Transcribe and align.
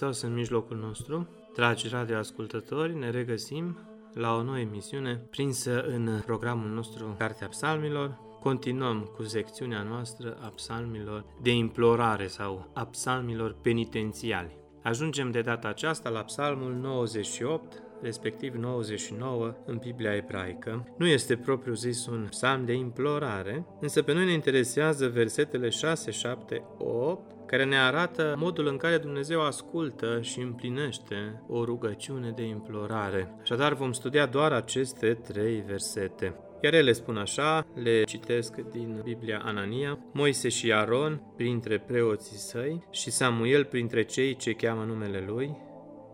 Hristos 0.00 0.22
în 0.22 0.34
mijlocul 0.34 0.76
nostru. 0.76 1.28
Dragi 1.54 1.88
radioascultători, 1.88 2.94
ne 2.94 3.10
regăsim 3.10 3.78
la 4.14 4.34
o 4.34 4.42
nouă 4.42 4.58
emisiune 4.58 5.14
prinsă 5.30 5.82
în 5.82 6.20
programul 6.26 6.68
nostru 6.68 7.14
Cartea 7.18 7.48
Psalmilor. 7.48 8.18
Continuăm 8.42 9.10
cu 9.16 9.22
secțiunea 9.22 9.82
noastră 9.82 10.36
a 10.42 10.46
psalmilor 10.46 11.24
de 11.42 11.50
implorare 11.50 12.26
sau 12.26 12.70
a 12.74 12.84
psalmilor 12.84 13.56
penitențiali. 13.62 14.56
Ajungem 14.82 15.30
de 15.30 15.40
data 15.40 15.68
aceasta 15.68 16.08
la 16.08 16.20
psalmul 16.20 16.72
98, 16.72 17.82
respectiv 18.02 18.54
99 18.54 19.54
în 19.66 19.76
Biblia 19.76 20.14
ebraică. 20.14 20.94
Nu 20.98 21.06
este 21.06 21.36
propriu 21.36 21.74
zis 21.74 22.06
un 22.06 22.26
psalm 22.30 22.64
de 22.64 22.72
implorare, 22.72 23.66
însă 23.80 24.02
pe 24.02 24.12
noi 24.12 24.24
ne 24.24 24.32
interesează 24.32 25.08
versetele 25.08 25.68
6, 25.68 26.10
7, 26.10 26.64
8 26.78 27.38
care 27.46 27.64
ne 27.64 27.78
arată 27.78 28.34
modul 28.38 28.66
în 28.66 28.76
care 28.76 28.98
Dumnezeu 28.98 29.42
ascultă 29.42 30.18
și 30.20 30.40
împlinește 30.40 31.42
o 31.48 31.64
rugăciune 31.64 32.32
de 32.36 32.42
implorare. 32.42 33.34
Așadar 33.40 33.74
vom 33.74 33.92
studia 33.92 34.26
doar 34.26 34.52
aceste 34.52 35.14
trei 35.14 35.64
versete. 35.66 36.34
Iar 36.62 36.74
ele 36.74 36.92
spun 36.92 37.16
așa, 37.16 37.66
le 37.74 38.02
citesc 38.04 38.54
din 38.54 39.00
Biblia 39.04 39.42
Anania, 39.44 39.98
Moise 40.12 40.48
și 40.48 40.72
Aron 40.72 41.22
printre 41.36 41.78
preoții 41.78 42.36
săi 42.36 42.86
și 42.90 43.10
Samuel 43.10 43.64
printre 43.64 44.02
cei 44.02 44.36
ce 44.36 44.52
cheamă 44.52 44.84
numele 44.84 45.24
lui, 45.26 45.56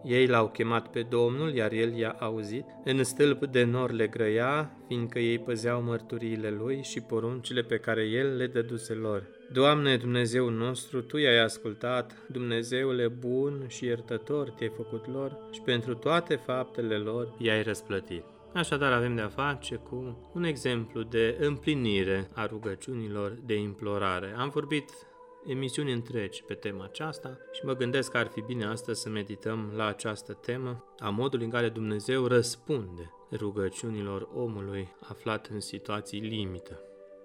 ei 0.05 0.27
l-au 0.27 0.49
chemat 0.49 0.89
pe 0.89 1.03
Domnul, 1.03 1.55
iar 1.55 1.73
el 1.73 1.97
i-a 1.97 2.17
auzit. 2.19 2.65
În 2.85 3.05
stâlp 3.05 3.47
de 3.47 3.65
nor 3.65 3.91
le 3.91 4.07
grăia, 4.07 4.77
fiindcă 4.87 5.19
ei 5.19 5.39
păzeau 5.39 5.83
mărturiile 5.83 6.51
lui 6.51 6.83
și 6.83 7.01
poruncile 7.01 7.63
pe 7.63 7.77
care 7.77 8.03
el 8.03 8.37
le 8.37 8.47
dăduse 8.47 8.95
lor. 8.95 9.23
Doamne 9.53 9.97
Dumnezeu 9.97 10.49
nostru, 10.49 11.03
Tu 11.03 11.17
i-ai 11.17 11.43
ascultat, 11.43 12.27
Dumnezeule 12.29 13.09
bun 13.09 13.65
și 13.69 13.85
iertător 13.85 14.51
te-ai 14.51 14.73
făcut 14.77 15.07
lor 15.13 15.39
și 15.53 15.61
pentru 15.61 15.95
toate 15.95 16.35
faptele 16.35 16.97
lor 16.97 17.35
i-ai 17.39 17.63
răsplătit. 17.63 18.25
Așadar 18.55 18.93
avem 18.93 19.15
de-a 19.15 19.29
face 19.29 19.75
cu 19.75 20.31
un 20.35 20.45
exemplu 20.45 21.03
de 21.03 21.37
împlinire 21.41 22.29
a 22.35 22.47
rugăciunilor 22.47 23.39
de 23.47 23.55
implorare. 23.55 24.35
Am 24.37 24.49
vorbit 24.49 24.91
emisiuni 25.47 25.93
întregi 25.93 26.43
pe 26.43 26.55
tema 26.55 26.85
aceasta 26.85 27.39
și 27.53 27.65
mă 27.65 27.73
gândesc 27.73 28.11
că 28.11 28.17
ar 28.17 28.27
fi 28.27 28.41
bine 28.41 28.65
astăzi 28.65 29.01
să 29.01 29.09
medităm 29.09 29.73
la 29.77 29.87
această 29.87 30.33
temă 30.33 30.85
a 30.99 31.09
modului 31.09 31.45
în 31.45 31.51
care 31.51 31.69
Dumnezeu 31.69 32.27
răspunde 32.27 33.11
rugăciunilor 33.33 34.29
omului 34.35 34.89
aflat 35.01 35.47
în 35.47 35.61
situații 35.61 36.21
limită. 36.21 36.81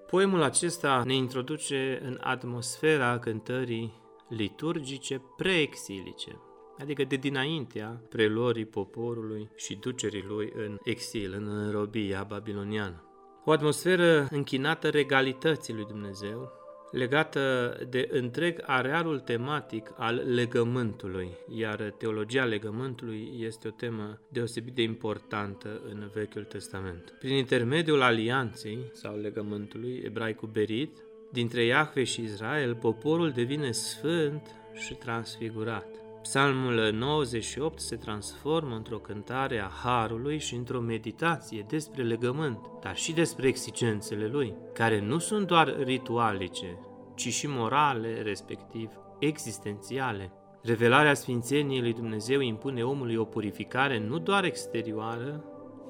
Poemul 0.08 0.42
acesta 0.42 1.04
ne 1.06 1.14
introduce 1.14 2.02
în 2.04 2.18
atmosfera 2.22 3.20
cântării 3.20 3.94
liturgice 4.30 5.22
preexilice, 5.38 6.42
adică 6.80 7.04
de 7.04 7.16
dinaintea 7.16 8.02
preluării 8.10 8.66
poporului 8.66 9.50
și 9.56 9.76
ducerii 9.76 10.26
lui 10.28 10.52
în 10.56 10.78
exil, 10.84 11.34
în 11.34 11.72
robia 11.72 12.26
babiloniană. 12.28 13.06
O 13.46 13.52
atmosferă 13.52 14.28
închinată 14.30 14.90
regalității 14.90 15.74
lui 15.74 15.86
Dumnezeu, 15.86 16.52
legată 16.92 17.78
de 17.90 18.08
întreg 18.12 18.64
arealul 18.66 19.20
tematic 19.20 19.92
al 19.98 20.16
legământului, 20.16 21.30
iar 21.56 21.94
teologia 21.98 22.44
legământului 22.44 23.34
este 23.40 23.68
o 23.68 23.72
temă 23.72 24.20
deosebit 24.28 24.74
de 24.74 24.82
importantă 24.82 25.82
în 25.90 26.10
Vechiul 26.14 26.44
Testament. 26.44 27.14
Prin 27.20 27.36
intermediul 27.36 28.02
alianței 28.02 28.80
sau 28.94 29.18
legământului 29.18 30.02
ebraicul 30.06 30.50
Berit, 30.52 30.98
dintre 31.32 31.66
Iahve 31.66 32.04
și 32.04 32.22
Israel, 32.22 32.76
poporul 32.76 33.32
devine 33.32 33.72
sfânt 33.72 34.56
și 34.74 34.94
transfigurat. 34.94 36.01
Psalmul 36.22 36.92
98 36.94 37.80
se 37.80 37.96
transformă 37.96 38.76
într-o 38.76 38.98
cântare 38.98 39.60
a 39.60 39.70
Harului 39.84 40.40
și 40.40 40.56
într-o 40.56 40.80
meditație 40.80 41.66
despre 41.68 42.04
legământ, 42.04 42.60
dar 42.82 42.96
și 42.96 43.14
despre 43.14 43.48
exigențele 43.48 44.28
lui, 44.28 44.54
care 44.74 45.02
nu 45.02 45.18
sunt 45.18 45.48
doar 45.48 45.76
ritualice, 45.84 46.80
ci 47.16 47.28
și 47.28 47.48
morale, 47.48 48.22
respectiv 48.22 48.90
existențiale. 49.20 50.32
Revelarea 50.64 51.14
Sfințeniei 51.14 51.82
lui 51.82 51.94
Dumnezeu 51.94 52.40
impune 52.40 52.84
omului 52.84 53.16
o 53.16 53.24
purificare 53.24 54.00
nu 54.00 54.20
doar 54.20 54.44
exterioară, 54.44 55.44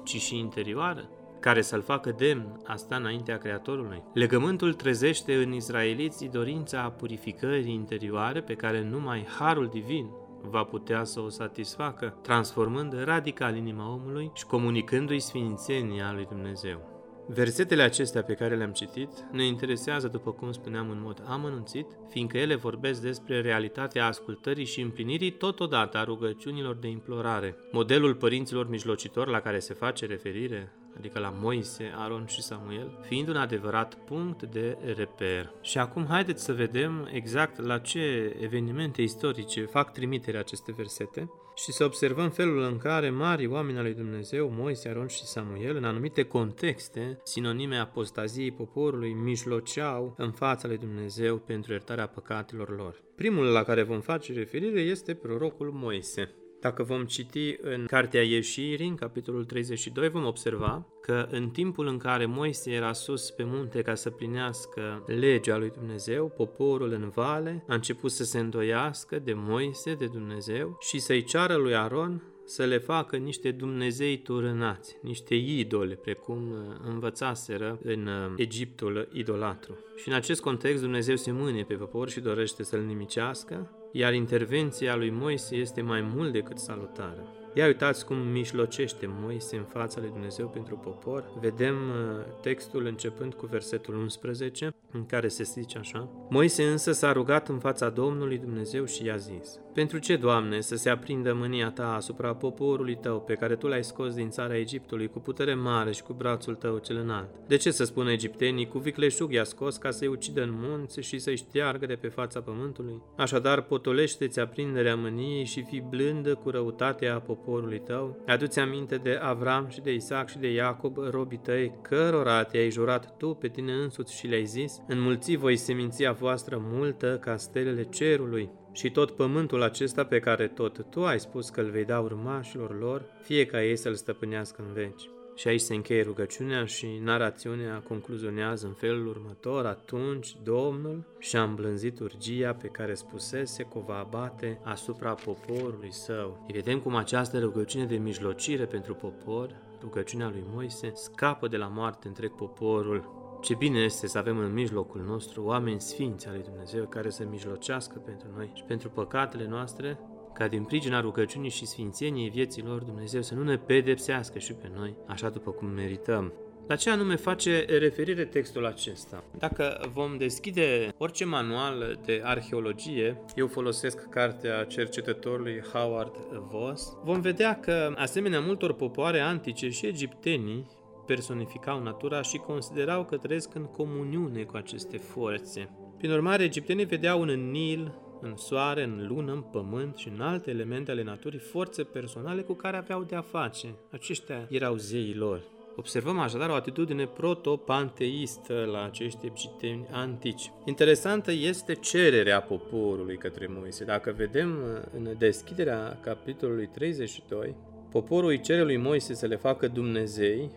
ci 0.04 0.20
și 0.20 0.38
interioară, 0.38 1.08
care 1.40 1.62
să-l 1.62 1.82
facă 1.82 2.14
demn 2.16 2.60
a 2.64 2.76
sta 2.76 2.96
înaintea 2.96 3.38
Creatorului. 3.38 4.02
Legământul 4.14 4.74
trezește 4.74 5.34
în 5.34 5.52
izraeliții 5.52 6.28
dorința 6.28 6.90
purificării 6.90 7.72
interioare 7.72 8.40
pe 8.40 8.54
care 8.54 8.82
numai 8.82 9.26
Harul 9.38 9.66
Divin 9.66 10.10
va 10.50 10.64
putea 10.64 11.04
să 11.04 11.20
o 11.20 11.28
satisfacă, 11.28 12.18
transformând 12.22 13.02
radical 13.04 13.56
inima 13.56 13.92
omului 13.92 14.30
și 14.34 14.46
comunicându-i 14.46 15.20
sfințenia 15.20 16.12
lui 16.12 16.24
Dumnezeu. 16.24 16.90
Versetele 17.26 17.82
acestea 17.82 18.22
pe 18.22 18.34
care 18.34 18.56
le-am 18.56 18.72
citit 18.72 19.08
ne 19.30 19.46
interesează, 19.46 20.08
după 20.08 20.32
cum 20.32 20.52
spuneam, 20.52 20.90
în 20.90 21.00
mod 21.02 21.22
amănunțit, 21.26 21.86
fiindcă 22.08 22.38
ele 22.38 22.54
vorbesc 22.54 23.02
despre 23.02 23.40
realitatea 23.40 24.06
ascultării 24.06 24.64
și 24.64 24.80
împlinirii 24.80 25.30
totodată 25.30 25.98
a 25.98 26.04
rugăciunilor 26.04 26.74
de 26.74 26.88
implorare. 26.88 27.56
Modelul 27.72 28.14
părinților 28.14 28.68
mijlocitori 28.68 29.30
la 29.30 29.40
care 29.40 29.58
se 29.58 29.74
face 29.74 30.06
referire 30.06 30.72
adică 30.96 31.18
la 31.18 31.34
Moise, 31.40 31.92
Aron 31.96 32.26
și 32.26 32.42
Samuel, 32.42 32.98
fiind 33.02 33.28
un 33.28 33.36
adevărat 33.36 33.94
punct 33.94 34.42
de 34.42 34.78
reper. 34.96 35.52
Și 35.60 35.78
acum 35.78 36.06
haideți 36.06 36.44
să 36.44 36.52
vedem 36.52 37.08
exact 37.12 37.60
la 37.60 37.78
ce 37.78 38.36
evenimente 38.40 39.02
istorice 39.02 39.64
fac 39.64 39.92
trimitere 39.92 40.38
aceste 40.38 40.72
versete 40.72 41.30
și 41.54 41.72
să 41.72 41.84
observăm 41.84 42.30
felul 42.30 42.62
în 42.62 42.78
care 42.78 43.10
mari 43.10 43.46
oameni 43.46 43.78
al 43.78 43.84
lui 43.84 43.94
Dumnezeu, 43.94 44.52
Moise, 44.56 44.88
Aron 44.88 45.06
și 45.06 45.24
Samuel, 45.24 45.76
în 45.76 45.84
anumite 45.84 46.22
contexte, 46.22 47.20
sinonime 47.22 47.76
apostaziei 47.76 48.52
poporului, 48.52 49.12
mijloceau 49.12 50.14
în 50.16 50.30
fața 50.30 50.68
lui 50.68 50.78
Dumnezeu 50.78 51.36
pentru 51.36 51.72
iertarea 51.72 52.06
păcatelor 52.06 52.76
lor. 52.76 53.02
Primul 53.16 53.44
la 53.44 53.62
care 53.62 53.82
vom 53.82 54.00
face 54.00 54.32
referire 54.32 54.80
este 54.80 55.14
prorocul 55.14 55.70
Moise. 55.70 56.34
Dacă 56.62 56.82
vom 56.82 57.04
citi 57.04 57.56
în 57.60 57.86
Cartea 57.86 58.22
Ieșirii, 58.22 58.88
în 58.88 58.94
capitolul 58.94 59.44
32, 59.44 60.08
vom 60.08 60.24
observa 60.24 60.86
că 61.00 61.26
în 61.30 61.50
timpul 61.50 61.86
în 61.86 61.98
care 61.98 62.26
Moise 62.26 62.70
era 62.70 62.92
sus 62.92 63.30
pe 63.30 63.44
munte 63.44 63.82
ca 63.82 63.94
să 63.94 64.10
plinească 64.10 65.04
legea 65.06 65.56
lui 65.56 65.70
Dumnezeu, 65.70 66.28
poporul 66.28 66.92
în 66.92 67.08
vale 67.08 67.64
a 67.68 67.74
început 67.74 68.10
să 68.10 68.24
se 68.24 68.38
îndoiască 68.38 69.18
de 69.18 69.32
Moise, 69.36 69.94
de 69.94 70.06
Dumnezeu 70.06 70.76
și 70.80 70.98
să-i 70.98 71.24
ceară 71.24 71.54
lui 71.54 71.74
Aron 71.74 72.22
să 72.52 72.64
le 72.64 72.78
facă 72.78 73.16
niște 73.16 73.50
Dumnezei 73.50 74.18
turânați, 74.18 74.96
niște 75.00 75.34
idole, 75.34 75.94
precum 75.94 76.50
uh, 76.50 76.76
învățaseră 76.84 77.78
în 77.82 78.06
uh, 78.06 78.32
Egiptul 78.36 79.08
idolatru. 79.12 79.78
Și 79.96 80.08
în 80.08 80.14
acest 80.14 80.40
context 80.40 80.82
Dumnezeu 80.82 81.16
se 81.16 81.30
mâne 81.30 81.62
pe 81.62 81.74
popor 81.74 82.08
și 82.10 82.20
dorește 82.20 82.62
să-l 82.62 82.80
nimicească, 82.80 83.70
iar 83.92 84.14
intervenția 84.14 84.96
lui 84.96 85.10
Moise 85.10 85.56
este 85.56 85.80
mai 85.80 86.00
mult 86.00 86.32
decât 86.32 86.58
salutară. 86.58 87.41
Ia 87.54 87.66
uitați 87.66 88.06
cum 88.06 88.16
mișlocește 88.16 89.10
Moise 89.20 89.56
în 89.56 89.64
fața 89.64 90.00
lui 90.00 90.10
Dumnezeu 90.10 90.46
pentru 90.46 90.76
popor. 90.76 91.24
Vedem 91.40 91.74
uh, 91.74 92.24
textul 92.40 92.86
începând 92.86 93.34
cu 93.34 93.46
versetul 93.46 93.94
11, 93.94 94.74
în 94.92 95.06
care 95.06 95.28
se 95.28 95.42
zice 95.42 95.78
așa. 95.78 96.08
Moise 96.30 96.64
însă 96.64 96.92
s-a 96.92 97.12
rugat 97.12 97.48
în 97.48 97.58
fața 97.58 97.88
Domnului 97.88 98.38
Dumnezeu 98.38 98.84
și 98.84 99.04
i-a 99.04 99.16
zis, 99.16 99.60
Pentru 99.74 99.98
ce, 99.98 100.16
Doamne, 100.16 100.60
să 100.60 100.76
se 100.76 100.90
aprindă 100.90 101.34
mânia 101.34 101.70
ta 101.70 101.94
asupra 101.94 102.34
poporului 102.34 102.96
tău 102.96 103.20
pe 103.20 103.34
care 103.34 103.56
tu 103.56 103.66
l-ai 103.66 103.84
scos 103.84 104.14
din 104.14 104.30
țara 104.30 104.56
Egiptului 104.56 105.08
cu 105.08 105.18
putere 105.18 105.54
mare 105.54 105.92
și 105.92 106.02
cu 106.02 106.12
brațul 106.12 106.54
tău 106.54 106.78
cel 106.78 106.96
înalt? 106.96 107.28
De 107.46 107.56
ce 107.56 107.70
să 107.70 107.84
spună 107.84 108.12
egiptenii, 108.12 108.68
cu 108.68 108.78
vicleșug 108.78 109.32
i-a 109.32 109.44
scos 109.44 109.76
ca 109.76 109.90
să-i 109.90 110.08
ucidă 110.08 110.42
în 110.42 110.50
munți 110.52 111.00
și 111.00 111.18
să-i 111.18 111.36
șteargă 111.36 111.86
de 111.86 111.94
pe 111.94 112.08
fața 112.08 112.40
pământului? 112.40 113.02
Așadar, 113.16 113.62
potolește-ți 113.62 114.40
aprinderea 114.40 114.96
mâniei 114.96 115.44
și 115.44 115.62
fi 115.62 115.80
blândă 115.80 116.34
cu 116.34 116.50
răutatea 116.50 117.14
poporului 117.14 117.40
tău. 117.84 118.22
Adu-ți 118.26 118.58
aminte 118.58 118.96
de 118.96 119.18
Avram 119.22 119.68
și 119.68 119.80
de 119.80 119.92
Isaac 119.92 120.28
și 120.28 120.38
de 120.38 120.52
Iacob, 120.52 120.96
robii 121.10 121.38
tăi, 121.38 121.72
cărora 121.82 122.44
te-ai 122.44 122.70
jurat 122.70 123.16
tu 123.16 123.34
pe 123.34 123.48
tine 123.48 123.72
însuți 123.72 124.16
și 124.16 124.26
le-ai 124.26 124.44
zis, 124.44 124.80
înmulți 124.88 125.36
voi 125.36 125.56
seminția 125.56 126.12
voastră 126.12 126.62
multă 126.62 127.18
ca 127.20 127.36
stelele 127.36 127.82
cerului. 127.82 128.50
Și 128.72 128.90
tot 128.90 129.10
pământul 129.10 129.62
acesta 129.62 130.04
pe 130.04 130.18
care 130.18 130.48
tot 130.48 130.86
tu 130.90 131.04
ai 131.04 131.20
spus 131.20 131.50
că 131.50 131.60
îl 131.60 131.70
vei 131.70 131.84
da 131.84 132.00
urmașilor 132.00 132.78
lor, 132.78 133.04
fie 133.22 133.46
ca 133.46 133.64
ei 133.64 133.76
să-l 133.76 133.94
stăpânească 133.94 134.62
în 134.66 134.72
veci. 134.72 135.10
Și 135.34 135.48
aici 135.48 135.60
se 135.60 135.74
încheie 135.74 136.02
rugăciunea 136.02 136.64
și 136.64 137.00
narațiunea 137.02 137.82
concluzionează 137.88 138.66
în 138.66 138.72
felul 138.72 139.06
următor, 139.06 139.66
atunci 139.66 140.36
Domnul 140.42 141.04
și-a 141.18 141.42
îmblânzit 141.42 142.00
urgia 142.00 142.52
pe 142.52 142.68
care 142.68 142.94
spusese 142.94 143.62
că 143.62 143.78
o 143.78 143.80
va 143.80 143.98
abate 143.98 144.60
asupra 144.62 145.14
poporului 145.14 145.92
său. 145.92 146.44
Și 146.46 146.52
vedem 146.52 146.80
cum 146.80 146.94
această 146.94 147.38
rugăciune 147.38 147.84
de 147.84 147.96
mijlocire 147.96 148.64
pentru 148.64 148.94
popor, 148.94 149.56
rugăciunea 149.80 150.28
lui 150.28 150.44
Moise, 150.52 150.90
scapă 150.94 151.48
de 151.48 151.56
la 151.56 151.66
moarte 151.66 152.08
întreg 152.08 152.30
poporul. 152.30 153.20
Ce 153.42 153.54
bine 153.54 153.78
este 153.78 154.06
să 154.06 154.18
avem 154.18 154.38
în 154.38 154.52
mijlocul 154.52 155.00
nostru 155.00 155.44
oameni 155.44 155.80
sfinți 155.80 156.28
ale 156.28 156.38
Dumnezeu 156.38 156.86
care 156.86 157.10
să 157.10 157.24
mijlocească 157.30 157.98
pentru 157.98 158.28
noi 158.36 158.50
și 158.54 158.62
pentru 158.62 158.90
păcatele 158.90 159.46
noastre 159.48 159.98
ca 160.34 160.48
din 160.48 160.62
pricina 160.62 161.00
rugăciunii 161.00 161.50
și 161.50 161.66
sfințeniei 161.66 162.30
vieții 162.30 162.62
lor 162.62 162.82
Dumnezeu 162.82 163.22
să 163.22 163.34
nu 163.34 163.42
ne 163.42 163.56
pedepsească 163.56 164.38
și 164.38 164.52
pe 164.52 164.70
noi, 164.74 164.94
așa 165.06 165.28
după 165.28 165.50
cum 165.50 165.68
merităm. 165.68 166.32
La 166.66 166.76
ce 166.76 166.90
anume 166.90 167.16
face 167.16 167.64
referire 167.78 168.24
textul 168.24 168.66
acesta? 168.66 169.24
Dacă 169.38 169.90
vom 169.92 170.16
deschide 170.16 170.94
orice 170.98 171.24
manual 171.24 171.98
de 172.04 172.20
arheologie, 172.24 173.20
eu 173.36 173.46
folosesc 173.46 174.08
cartea 174.08 174.64
cercetătorului 174.64 175.62
Howard 175.72 176.16
Voss, 176.50 176.96
vom 177.04 177.20
vedea 177.20 177.58
că, 177.60 177.92
asemenea 177.96 178.40
multor 178.40 178.72
popoare 178.72 179.20
antice 179.20 179.68
și 179.68 179.86
egiptenii, 179.86 180.66
personificau 181.06 181.82
natura 181.82 182.22
și 182.22 182.36
considerau 182.36 183.04
că 183.04 183.16
trăiesc 183.16 183.54
în 183.54 183.64
comuniune 183.64 184.42
cu 184.42 184.56
aceste 184.56 184.96
forțe. 184.96 185.70
Prin 185.98 186.10
urmare, 186.10 186.42
egiptenii 186.42 186.84
vedeau 186.84 187.20
în 187.20 187.50
Nil, 187.50 187.92
în 188.22 188.36
soare, 188.36 188.82
în 188.82 189.06
lună, 189.08 189.32
în 189.32 189.40
pământ 189.40 189.96
și 189.96 190.08
în 190.08 190.20
alte 190.20 190.50
elemente 190.50 190.90
ale 190.90 191.02
naturii 191.02 191.38
forțe 191.38 191.82
personale 191.82 192.42
cu 192.42 192.52
care 192.52 192.76
aveau 192.76 193.02
de-a 193.02 193.20
face. 193.20 193.74
Aceștia 193.90 194.46
erau 194.50 194.76
zeii 194.76 195.14
lor. 195.14 195.42
Observăm 195.76 196.18
așadar 196.18 196.48
o 196.50 196.54
atitudine 196.54 197.06
proto-panteistă 197.06 198.68
la 198.72 198.84
acești 198.84 199.26
egipteni 199.26 199.86
antici. 199.90 200.52
Interesantă 200.64 201.32
este 201.32 201.74
cererea 201.74 202.40
poporului 202.40 203.16
către 203.16 203.46
Moise. 203.50 203.84
Dacă 203.84 204.14
vedem 204.16 204.50
uh, 204.50 204.82
în 204.96 205.14
deschiderea 205.18 205.98
capitolului 206.02 206.66
32, 206.66 207.54
poporul 207.90 208.28
îi 208.28 208.40
cere 208.40 208.62
lui 208.62 208.76
Moise 208.76 209.14
să 209.14 209.26
le 209.26 209.36
facă 209.36 209.68
Dumnezei, 209.68 210.50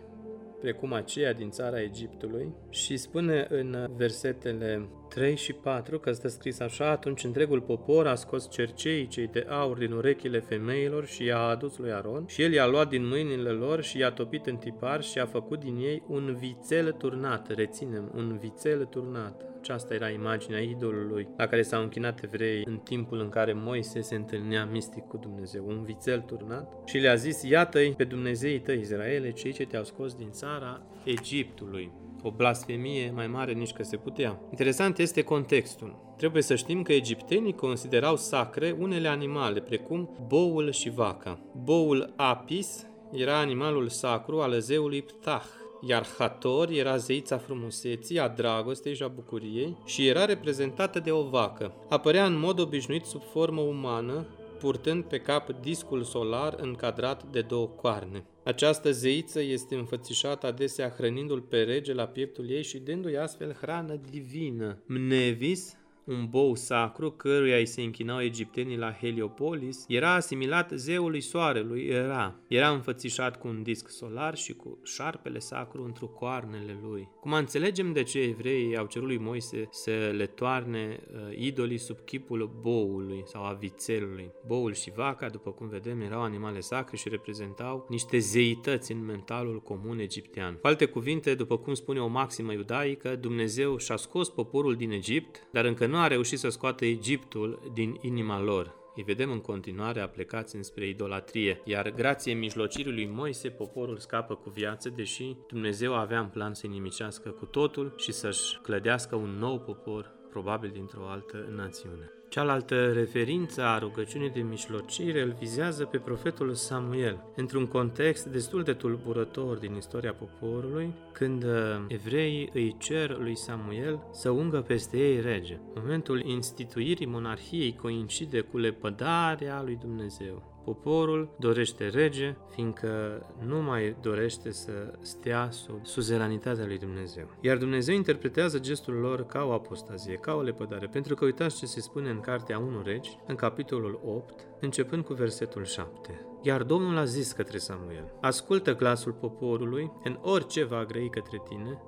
precum 0.60 0.92
aceia 0.92 1.32
din 1.32 1.50
țara 1.50 1.80
Egiptului, 1.80 2.54
și 2.70 2.96
spune 2.96 3.46
în 3.50 3.90
versetele 3.96 4.88
3 5.16 5.36
și 5.36 5.52
4, 5.52 5.98
că 5.98 6.12
stă 6.12 6.28
scris 6.28 6.60
așa, 6.60 6.90
atunci 6.90 7.24
întregul 7.24 7.60
popor 7.60 8.06
a 8.06 8.14
scos 8.14 8.50
cerceii 8.50 9.06
cei 9.06 9.26
de 9.26 9.46
aur 9.48 9.78
din 9.78 9.92
urechile 9.92 10.40
femeilor 10.40 11.06
și 11.06 11.24
i-a 11.24 11.38
adus 11.38 11.78
lui 11.78 11.92
Aron 11.92 12.26
și 12.26 12.42
el 12.42 12.52
i-a 12.52 12.66
luat 12.66 12.88
din 12.88 13.06
mâinile 13.06 13.50
lor 13.50 13.82
și 13.82 13.98
i-a 13.98 14.10
topit 14.10 14.46
în 14.46 14.56
tipar 14.56 15.02
și 15.02 15.18
a 15.18 15.26
făcut 15.26 15.60
din 15.60 15.76
ei 15.76 16.02
un 16.08 16.36
vițel 16.38 16.92
turnat, 16.92 17.54
reținem, 17.54 18.12
un 18.14 18.38
vițel 18.38 18.84
turnat. 18.84 19.44
Aceasta 19.58 19.94
era 19.94 20.08
imaginea 20.08 20.60
idolului 20.60 21.28
la 21.36 21.46
care 21.46 21.62
s-au 21.62 21.82
închinat 21.82 22.22
evrei 22.22 22.62
în 22.64 22.76
timpul 22.76 23.20
în 23.20 23.28
care 23.28 23.52
Moise 23.52 24.00
se 24.00 24.14
întâlnea 24.14 24.64
mistic 24.64 25.02
cu 25.02 25.16
Dumnezeu, 25.16 25.64
un 25.66 25.82
vițel 25.82 26.20
turnat? 26.20 26.72
Și 26.84 26.98
le-a 26.98 27.14
zis, 27.14 27.42
iată-i 27.42 27.94
pe 27.96 28.04
Dumnezeii 28.04 28.60
tăi, 28.60 28.80
Israele, 28.80 29.30
cei 29.30 29.52
ce 29.52 29.66
te-au 29.66 29.84
scos 29.84 30.14
din 30.14 30.30
țara 30.30 30.82
Egiptului 31.04 31.92
o 32.26 32.30
blasfemie 32.30 33.12
mai 33.14 33.26
mare 33.26 33.52
nici 33.52 33.72
că 33.72 33.82
se 33.82 33.96
putea. 33.96 34.40
Interesant 34.50 34.98
este 34.98 35.22
contextul. 35.22 36.14
Trebuie 36.16 36.42
să 36.42 36.54
știm 36.54 36.82
că 36.82 36.92
egiptenii 36.92 37.54
considerau 37.54 38.16
sacre 38.16 38.76
unele 38.78 39.08
animale, 39.08 39.60
precum 39.60 40.26
boul 40.26 40.70
și 40.70 40.90
vaca. 40.90 41.38
Boul 41.64 42.12
Apis 42.16 42.86
era 43.12 43.38
animalul 43.38 43.88
sacru 43.88 44.40
al 44.40 44.60
zeului 44.60 45.02
Ptah, 45.02 45.44
iar 45.80 46.06
Hator 46.18 46.68
era 46.70 46.96
zeița 46.96 47.38
frumuseții, 47.38 48.20
a 48.20 48.28
dragostei 48.28 48.94
și 48.94 49.02
a 49.02 49.08
bucuriei 49.08 49.76
și 49.84 50.06
era 50.06 50.24
reprezentată 50.24 50.98
de 50.98 51.10
o 51.10 51.22
vacă. 51.22 51.74
Apărea 51.88 52.24
în 52.24 52.38
mod 52.38 52.58
obișnuit 52.58 53.04
sub 53.04 53.22
formă 53.22 53.60
umană, 53.60 54.26
purtând 54.58 55.04
pe 55.04 55.18
cap 55.18 55.60
discul 55.60 56.02
solar 56.02 56.54
încadrat 56.60 57.24
de 57.24 57.40
două 57.40 57.66
coarne. 57.66 58.24
Această 58.46 58.90
zeiță 58.90 59.40
este 59.40 59.74
înfățișată 59.74 60.46
adesea 60.46 60.88
hrănindu-l 60.88 61.40
pe 61.40 61.62
rege 61.62 61.92
la 61.92 62.06
pieptul 62.06 62.50
ei 62.50 62.62
și 62.62 62.78
dându-i 62.78 63.16
astfel 63.16 63.52
hrană 63.52 64.00
divină. 64.10 64.82
Mnevis 64.86 65.76
un 66.06 66.26
bou 66.30 66.54
sacru 66.54 67.10
căruia 67.10 67.56
îi 67.56 67.66
se 67.66 67.82
închinau 67.82 68.22
egiptenii 68.22 68.76
la 68.76 68.92
Heliopolis, 68.92 69.84
era 69.88 70.14
asimilat 70.14 70.70
zeului 70.74 71.20
soarelui 71.20 71.86
Era. 71.86 72.34
Era 72.48 72.68
înfățișat 72.68 73.38
cu 73.38 73.48
un 73.48 73.62
disc 73.62 73.88
solar 73.88 74.36
și 74.36 74.52
cu 74.52 74.78
șarpele 74.84 75.38
sacru 75.38 75.84
într-o 75.84 76.06
coarnele 76.06 76.78
lui. 76.82 77.08
Cum 77.20 77.32
înțelegem 77.32 77.92
de 77.92 78.02
ce 78.02 78.20
evreii 78.20 78.76
au 78.76 78.86
cerut 78.86 79.06
lui 79.06 79.18
Moise 79.18 79.68
să 79.70 79.90
le 80.16 80.26
toarne 80.26 81.00
uh, 81.12 81.38
idolii 81.38 81.78
sub 81.78 82.00
chipul 82.00 82.58
boului 82.60 83.22
sau 83.24 83.44
a 83.44 83.52
vițelului. 83.52 84.30
Boul 84.46 84.74
și 84.74 84.92
vaca, 84.94 85.28
după 85.28 85.50
cum 85.50 85.68
vedem, 85.68 86.00
erau 86.00 86.22
animale 86.22 86.60
sacre 86.60 86.96
și 86.96 87.08
reprezentau 87.08 87.86
niște 87.88 88.18
zeități 88.18 88.92
în 88.92 89.04
mentalul 89.04 89.60
comun 89.60 89.98
egiptean. 89.98 90.54
Cu 90.54 90.66
alte 90.66 90.84
cuvinte, 90.84 91.34
după 91.34 91.58
cum 91.58 91.74
spune 91.74 92.00
o 92.00 92.06
maximă 92.06 92.52
iudaică, 92.52 93.16
Dumnezeu 93.16 93.76
și-a 93.76 93.96
scos 93.96 94.28
poporul 94.28 94.74
din 94.74 94.90
Egipt, 94.90 95.48
dar 95.52 95.64
încă 95.64 95.86
nu 95.86 95.95
nu 95.96 96.02
a 96.02 96.06
reușit 96.06 96.38
să 96.38 96.48
scoată 96.48 96.84
Egiptul 96.84 97.70
din 97.72 97.98
inima 98.00 98.40
lor. 98.40 98.74
Îi 98.94 99.02
vedem 99.02 99.30
în 99.30 99.40
continuare 99.40 100.00
aplecați 100.00 100.56
înspre 100.56 100.88
idolatrie, 100.88 101.60
iar 101.64 101.90
grație 101.90 102.32
mijlocirii 102.32 102.92
lui 102.92 103.06
Moise, 103.06 103.48
poporul 103.48 103.98
scapă 103.98 104.34
cu 104.34 104.50
viață, 104.50 104.88
deși 104.88 105.36
Dumnezeu 105.48 105.94
avea 105.94 106.20
în 106.20 106.28
plan 106.28 106.54
să-i 106.54 106.68
nimicească 106.70 107.30
cu 107.30 107.44
totul 107.44 107.94
și 107.96 108.12
să-și 108.12 108.58
clădească 108.62 109.16
un 109.16 109.30
nou 109.38 109.58
popor, 109.60 110.14
probabil 110.30 110.70
dintr-o 110.70 111.08
altă 111.08 111.52
națiune. 111.56 112.15
Cealaltă 112.28 112.92
referință 112.92 113.62
a 113.62 113.78
rugăciunii 113.78 114.30
de 114.30 114.40
mișlocire 114.40 115.22
îl 115.22 115.36
vizează 115.38 115.84
pe 115.84 115.98
profetul 115.98 116.54
Samuel, 116.54 117.24
într-un 117.36 117.66
context 117.66 118.26
destul 118.26 118.62
de 118.62 118.72
tulburător 118.72 119.56
din 119.56 119.74
istoria 119.74 120.14
poporului, 120.14 120.92
când 121.12 121.44
uh, 121.44 121.50
evreii 121.88 122.50
îi 122.52 122.76
cer 122.78 123.16
lui 123.18 123.36
Samuel 123.36 124.02
să 124.12 124.30
ungă 124.30 124.60
peste 124.60 124.96
ei 124.98 125.20
rege. 125.20 125.58
Momentul 125.74 126.20
instituirii 126.24 127.06
monarhiei 127.06 127.76
coincide 127.82 128.40
cu 128.40 128.58
lepădarea 128.58 129.62
lui 129.62 129.78
Dumnezeu. 129.80 130.55
Poporul 130.66 131.28
dorește 131.38 131.88
rege, 131.88 132.36
fiindcă 132.50 133.22
nu 133.46 133.62
mai 133.62 133.96
dorește 134.02 134.50
să 134.50 134.92
stea 135.00 135.48
sub 135.50 135.86
suzeranitatea 135.86 136.66
lui 136.66 136.78
Dumnezeu. 136.78 137.30
Iar 137.40 137.56
Dumnezeu 137.56 137.94
interpretează 137.94 138.58
gestul 138.58 138.94
lor 138.94 139.26
ca 139.26 139.44
o 139.44 139.52
apostazie, 139.52 140.14
ca 140.14 140.34
o 140.34 140.40
lepădare, 140.40 140.86
pentru 140.86 141.14
că 141.14 141.24
uitați 141.24 141.56
ce 141.58 141.66
se 141.66 141.80
spune 141.80 142.10
în 142.10 142.20
Cartea 142.20 142.58
1 142.58 142.82
Regi, 142.82 143.18
în 143.26 143.34
capitolul 143.34 144.00
8, 144.04 144.46
începând 144.60 145.04
cu 145.04 145.14
versetul 145.14 145.64
7. 145.64 146.26
Iar 146.42 146.62
Domnul 146.62 146.96
a 146.96 147.04
zis 147.04 147.32
către 147.32 147.58
Samuel, 147.58 148.12
ascultă 148.20 148.74
glasul 148.74 149.12
poporului 149.12 149.92
în 150.04 150.18
orice 150.22 150.64
va 150.64 150.84
grăi 150.84 151.10
către 151.10 151.42
tine, 151.48 151.80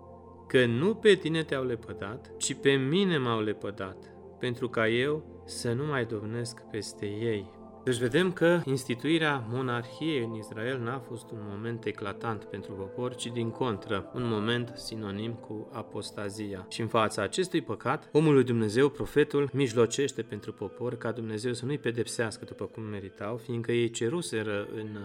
că 0.49 0.67
nu 0.67 0.95
pe 0.95 1.15
tine 1.15 1.43
te-au 1.43 1.65
lepădat, 1.65 2.31
ci 2.37 2.55
pe 2.55 2.71
mine 2.71 3.19
m-au 3.19 3.41
lepădat, 3.41 4.13
pentru 4.39 4.69
ca 4.69 4.89
eu 4.89 5.43
să 5.45 5.73
nu 5.73 5.85
mai 5.85 6.05
domnesc 6.05 6.61
peste 6.71 7.07
ei. 7.07 7.58
Deci 7.85 7.97
vedem 7.97 8.33
că 8.33 8.61
instituirea 8.65 9.45
monarhiei 9.49 10.25
în 10.25 10.35
Israel 10.35 10.81
n-a 10.81 10.99
fost 10.99 11.31
un 11.31 11.39
moment 11.51 11.85
eclatant 11.85 12.45
pentru 12.45 12.73
popor, 12.73 13.15
ci 13.15 13.27
din 13.27 13.51
contră, 13.51 14.11
un 14.15 14.29
moment 14.29 14.73
sinonim 14.75 15.33
cu 15.33 15.69
apostazia. 15.73 16.67
Și 16.69 16.81
în 16.81 16.87
fața 16.87 17.23
acestui 17.23 17.61
păcat, 17.61 18.09
omul 18.13 18.35
lui 18.35 18.45
Dumnezeu, 18.45 18.89
profetul, 18.89 19.51
mijlocește 19.53 20.23
pentru 20.23 20.53
popor 20.53 20.97
ca 20.97 21.13
Dumnezeu 21.13 21.53
să 21.53 21.65
nu-i 21.65 21.79
pedepsească 21.79 22.45
după 22.45 22.65
cum 22.65 22.83
meritau, 22.83 23.37
fiindcă 23.37 23.73
ei 23.73 23.91
ceruseră 23.91 24.69
în 24.75 24.99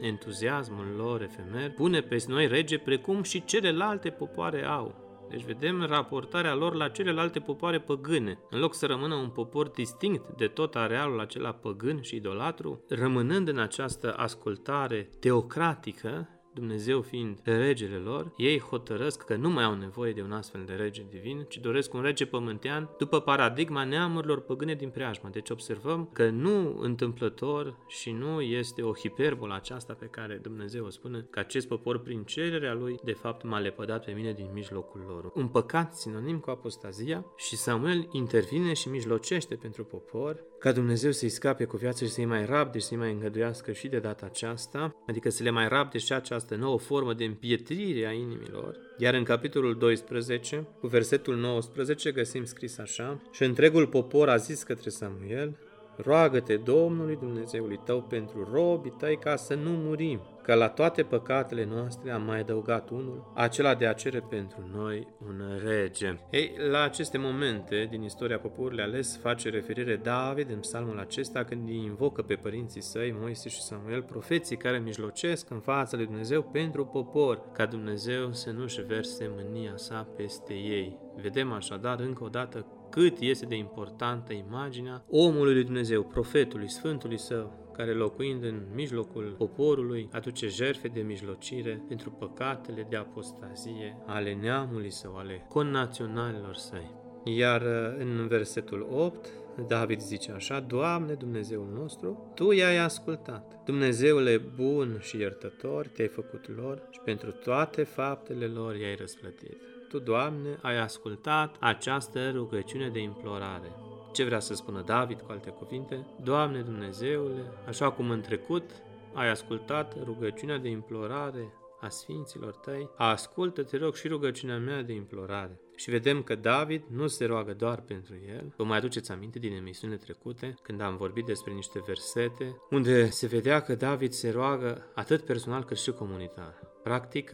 entuziasmul 0.00 0.86
lor 0.96 1.22
efemer, 1.22 1.70
pune 1.70 2.00
pe 2.00 2.24
noi 2.26 2.46
rege 2.46 2.78
precum 2.78 3.22
și 3.22 3.44
celelalte 3.44 4.08
popoare 4.10 4.64
au. 4.64 5.09
Deci 5.30 5.44
vedem 5.44 5.82
raportarea 5.82 6.54
lor 6.54 6.74
la 6.74 6.88
celelalte 6.88 7.38
popoare 7.38 7.78
păgâne. 7.80 8.38
În 8.50 8.58
loc 8.58 8.74
să 8.74 8.86
rămână 8.86 9.14
un 9.14 9.28
popor 9.28 9.68
distinct 9.68 10.36
de 10.36 10.46
tot 10.46 10.74
arealul 10.74 11.20
acela 11.20 11.52
păgân 11.52 12.00
și 12.02 12.16
idolatru, 12.16 12.84
rămânând 12.88 13.48
în 13.48 13.58
această 13.58 14.14
ascultare 14.16 15.08
teocratică, 15.20 16.28
Dumnezeu 16.60 17.00
fiind 17.00 17.38
regele 17.42 17.96
lor, 17.96 18.32
ei 18.36 18.60
hotărăsc 18.60 19.22
că 19.22 19.36
nu 19.36 19.50
mai 19.50 19.64
au 19.64 19.74
nevoie 19.74 20.12
de 20.12 20.22
un 20.22 20.32
astfel 20.32 20.64
de 20.66 20.72
rege 20.72 21.02
divin, 21.10 21.46
ci 21.48 21.58
doresc 21.58 21.94
un 21.94 22.02
rege 22.02 22.26
pământean 22.26 22.90
după 22.98 23.20
paradigma 23.20 23.84
neamurilor 23.84 24.40
păgâne 24.40 24.74
din 24.74 24.90
preajmă. 24.90 25.28
Deci 25.32 25.50
observăm 25.50 26.08
că 26.12 26.28
nu 26.28 26.78
întâmplător 26.80 27.76
și 27.88 28.10
nu 28.10 28.40
este 28.40 28.82
o 28.82 28.94
hiperbolă 28.94 29.54
aceasta 29.54 29.92
pe 29.92 30.06
care 30.06 30.38
Dumnezeu 30.42 30.84
o 30.84 30.90
spune 30.90 31.26
că 31.30 31.38
acest 31.38 31.68
popor 31.68 31.98
prin 31.98 32.22
cererea 32.22 32.74
lui 32.74 32.98
de 33.04 33.12
fapt 33.12 33.44
m-a 33.44 33.58
lepădat 33.58 34.04
pe 34.04 34.12
mine 34.12 34.32
din 34.32 34.50
mijlocul 34.52 35.04
lor. 35.08 35.32
Un 35.34 35.48
păcat 35.48 35.94
sinonim 35.94 36.38
cu 36.38 36.50
apostazia 36.50 37.24
și 37.36 37.56
Samuel 37.56 38.08
intervine 38.12 38.72
și 38.72 38.88
mijlocește 38.88 39.54
pentru 39.54 39.84
popor 39.84 40.44
ca 40.60 40.72
Dumnezeu 40.72 41.10
să-i 41.10 41.28
scape 41.28 41.64
cu 41.64 41.76
viață 41.76 42.04
și 42.04 42.10
să-i 42.10 42.24
mai 42.24 42.44
rabde 42.44 42.78
și 42.78 42.84
să-i 42.84 42.96
mai 42.96 43.12
îngăduiască 43.12 43.72
și 43.72 43.88
de 43.88 43.98
data 43.98 44.26
aceasta, 44.26 44.94
adică 45.06 45.30
să 45.30 45.42
le 45.42 45.50
mai 45.50 45.68
rabde 45.68 45.98
și 45.98 46.12
această 46.12 46.54
nouă 46.54 46.78
formă 46.78 47.14
de 47.14 47.24
împietrire 47.24 48.06
a 48.06 48.12
inimilor. 48.12 48.76
Iar 48.98 49.14
în 49.14 49.24
capitolul 49.24 49.78
12, 49.78 50.66
cu 50.80 50.86
versetul 50.86 51.36
19, 51.36 52.12
găsim 52.12 52.44
scris 52.44 52.78
așa, 52.78 53.20
și 53.32 53.44
întregul 53.44 53.86
popor 53.86 54.28
a 54.28 54.36
zis 54.36 54.62
către 54.62 54.90
Samuel, 54.90 55.56
Roagă-te 55.96 56.56
Domnului 56.56 57.16
Dumnezeului 57.16 57.80
tău 57.84 58.02
pentru 58.02 58.48
robii 58.52 58.94
tăi 58.98 59.16
ca 59.16 59.36
să 59.36 59.54
nu 59.54 59.70
murim, 59.70 60.20
că 60.50 60.56
la 60.56 60.68
toate 60.68 61.02
păcatele 61.02 61.64
noastre 61.64 62.10
am 62.10 62.22
mai 62.22 62.40
adăugat 62.40 62.90
unul, 62.90 63.32
acela 63.34 63.74
de 63.74 63.86
a 63.86 63.92
cere 63.92 64.20
pentru 64.20 64.68
noi 64.74 65.06
un 65.26 65.42
rege. 65.64 66.18
Ei, 66.30 66.52
la 66.70 66.82
aceste 66.82 67.18
momente 67.18 67.86
din 67.90 68.02
istoria 68.02 68.38
poporului 68.38 68.82
ales 68.82 69.18
face 69.18 69.50
referire 69.50 69.96
David 69.96 70.50
în 70.50 70.58
psalmul 70.58 70.98
acesta 70.98 71.44
când 71.44 71.68
îi 71.68 71.84
invocă 71.84 72.22
pe 72.22 72.34
părinții 72.34 72.82
săi, 72.82 73.16
Moise 73.20 73.48
și 73.48 73.60
Samuel, 73.60 74.02
profeții 74.02 74.56
care 74.56 74.78
mijlocesc 74.78 75.50
în 75.50 75.60
fața 75.60 75.96
lui 75.96 76.06
Dumnezeu 76.06 76.42
pentru 76.42 76.84
popor, 76.84 77.42
ca 77.52 77.66
Dumnezeu 77.66 78.32
să 78.32 78.50
nu-și 78.50 78.82
verse 78.82 79.30
mânia 79.36 79.72
sa 79.76 80.08
peste 80.16 80.54
ei. 80.54 80.98
Vedem 81.22 81.52
așadar 81.52 82.00
încă 82.00 82.24
o 82.24 82.28
dată 82.28 82.66
cât 82.90 83.18
este 83.20 83.46
de 83.46 83.56
importantă 83.56 84.32
imaginea 84.32 85.04
omului 85.10 85.54
lui 85.54 85.64
Dumnezeu, 85.64 86.02
profetului, 86.02 86.70
Sfântului 86.70 87.18
Său, 87.18 87.69
care 87.76 87.92
locuind 87.92 88.44
în 88.44 88.60
mijlocul 88.74 89.34
poporului 89.38 90.08
aduce 90.12 90.48
jerfe 90.48 90.88
de 90.88 91.00
mijlocire 91.00 91.82
pentru 91.88 92.10
păcatele 92.10 92.86
de 92.88 92.96
apostazie 92.96 93.96
ale 94.06 94.34
neamului 94.34 94.90
său, 94.90 95.16
ale 95.16 95.46
connaționalilor 95.48 96.54
săi. 96.54 96.90
Iar 97.24 97.60
uh, 97.60 97.94
în 97.98 98.26
versetul 98.28 98.88
8, 98.90 99.28
David 99.66 100.00
zice 100.00 100.32
așa, 100.32 100.60
Doamne 100.60 101.14
Dumnezeul 101.14 101.68
nostru, 101.74 102.32
Tu 102.34 102.52
i-ai 102.52 102.76
ascultat. 102.76 103.60
Dumnezeule 103.64 104.36
bun 104.56 104.98
și 105.00 105.16
iertător, 105.16 105.86
te-ai 105.86 106.08
făcut 106.08 106.56
lor 106.56 106.82
și 106.90 107.00
pentru 107.04 107.30
toate 107.30 107.82
faptele 107.82 108.46
lor 108.46 108.76
i-ai 108.76 108.94
răsplătit. 108.94 109.56
Tu, 109.88 109.98
Doamne, 109.98 110.58
ai 110.62 110.78
ascultat 110.78 111.56
această 111.60 112.30
rugăciune 112.30 112.88
de 112.88 113.00
implorare. 113.00 113.89
Ce 114.12 114.24
vrea 114.24 114.40
să 114.40 114.54
spună 114.54 114.82
David 114.82 115.20
cu 115.20 115.26
alte 115.30 115.50
cuvinte? 115.50 116.06
Doamne 116.22 116.60
Dumnezeule, 116.60 117.42
așa 117.66 117.90
cum 117.90 118.10
în 118.10 118.20
trecut 118.20 118.70
ai 119.14 119.30
ascultat 119.30 120.04
rugăciunea 120.04 120.58
de 120.58 120.68
implorare 120.68 121.52
a 121.80 121.88
sfinților 121.88 122.54
tăi, 122.54 122.90
ascultă, 122.96 123.62
te 123.62 123.76
rog, 123.76 123.94
și 123.94 124.08
rugăciunea 124.08 124.58
mea 124.58 124.82
de 124.82 124.92
implorare. 124.92 125.60
Și 125.76 125.90
vedem 125.90 126.22
că 126.22 126.34
David 126.34 126.82
nu 126.90 127.06
se 127.06 127.24
roagă 127.24 127.52
doar 127.52 127.80
pentru 127.80 128.14
el. 128.28 128.52
Vă 128.56 128.64
mai 128.64 128.76
aduceți 128.78 129.12
aminte 129.12 129.38
din 129.38 129.52
emisiunile 129.52 129.98
trecute, 129.98 130.54
când 130.62 130.80
am 130.80 130.96
vorbit 130.96 131.24
despre 131.24 131.52
niște 131.52 131.82
versete, 131.86 132.56
unde 132.70 133.10
se 133.10 133.26
vedea 133.26 133.60
că 133.60 133.74
David 133.74 134.12
se 134.12 134.30
roagă 134.30 134.90
atât 134.94 135.20
personal 135.20 135.64
cât 135.64 135.78
și 135.78 135.90
comunitar. 135.90 136.69
Practic, 136.82 137.30